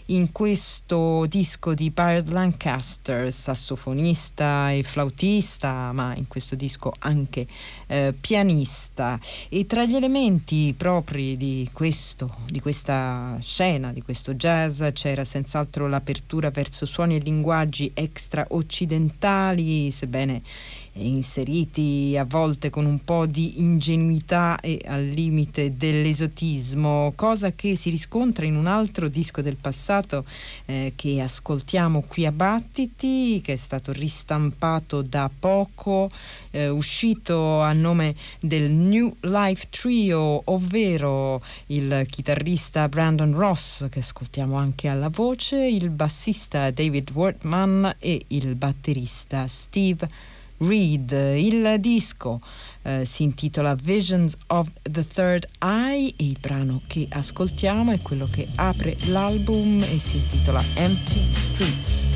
in 0.06 0.32
questo 0.32 1.24
disco 1.26 1.72
di 1.72 1.90
Byrd 1.90 2.30
Lancaster, 2.30 3.32
sassofonista 3.32 4.70
e 4.70 4.82
flautista, 4.82 5.92
ma 5.92 6.14
in 6.16 6.28
questo 6.28 6.54
disco 6.54 6.92
anche 6.98 7.46
eh, 7.86 8.14
pianista. 8.18 9.18
E 9.48 9.66
tra 9.66 9.86
gli 9.86 9.94
elementi 9.94 10.74
propri 10.76 11.36
di, 11.36 11.68
questo, 11.72 12.36
di 12.46 12.60
questa 12.60 13.38
scena, 13.40 13.92
di 13.92 14.02
questo 14.02 14.34
jazz, 14.34 14.82
c'era 14.92 15.24
senz'altro 15.24 15.86
l'apertura 15.86 16.50
verso 16.50 16.84
suoni 16.84 17.16
e 17.16 17.20
linguaggi 17.20 17.90
extra 17.94 18.44
occidentali, 18.50 19.90
sebbene 19.90 20.42
inseriti 20.94 22.16
a 22.18 22.24
volte 22.24 22.70
con 22.70 22.86
un 22.86 23.02
po' 23.02 23.26
di 23.26 23.60
ingenuità 23.60 24.58
e 24.60 24.80
al 24.86 25.04
limite 25.04 25.76
dell'esotismo, 25.76 27.12
cosa 27.16 27.52
che 27.52 27.76
si 27.76 27.90
riscontra 27.90 28.46
in 28.46 28.56
un 28.56 28.66
altro 28.66 29.08
disco 29.08 29.40
del 29.40 29.56
passato 29.56 30.24
eh, 30.66 30.92
che 30.94 31.20
ascoltiamo 31.20 32.04
qui 32.06 32.26
a 32.26 32.32
Battiti, 32.32 33.40
che 33.42 33.54
è 33.54 33.56
stato 33.56 33.92
ristampato 33.92 35.02
da 35.02 35.30
poco, 35.36 36.08
eh, 36.50 36.68
uscito 36.68 37.60
a 37.60 37.72
nome 37.72 38.14
del 38.40 38.70
New 38.70 39.14
Life 39.20 39.66
Trio, 39.70 40.42
ovvero 40.44 41.42
il 41.66 42.06
chitarrista 42.08 42.88
Brandon 42.88 43.34
Ross, 43.34 43.88
che 43.88 43.98
ascoltiamo 43.98 44.56
anche 44.56 44.88
alla 44.88 45.08
voce, 45.08 45.66
il 45.66 45.90
bassista 45.90 46.70
David 46.70 47.10
Wortman 47.12 47.96
e 47.98 48.22
il 48.28 48.54
batterista 48.54 49.46
Steve 49.48 50.32
Read. 50.66 51.10
Il 51.10 51.76
disco 51.80 52.40
eh, 52.82 53.04
si 53.04 53.22
intitola 53.22 53.74
Visions 53.74 54.34
of 54.48 54.68
the 54.82 55.06
Third 55.06 55.48
Eye 55.60 56.12
e 56.16 56.24
il 56.24 56.36
brano 56.40 56.82
che 56.86 57.06
ascoltiamo 57.08 57.92
è 57.92 58.00
quello 58.00 58.28
che 58.30 58.46
apre 58.56 58.96
l'album 59.06 59.82
e 59.82 59.98
si 59.98 60.16
intitola 60.16 60.62
Empty 60.74 61.32
Streets. 61.32 62.06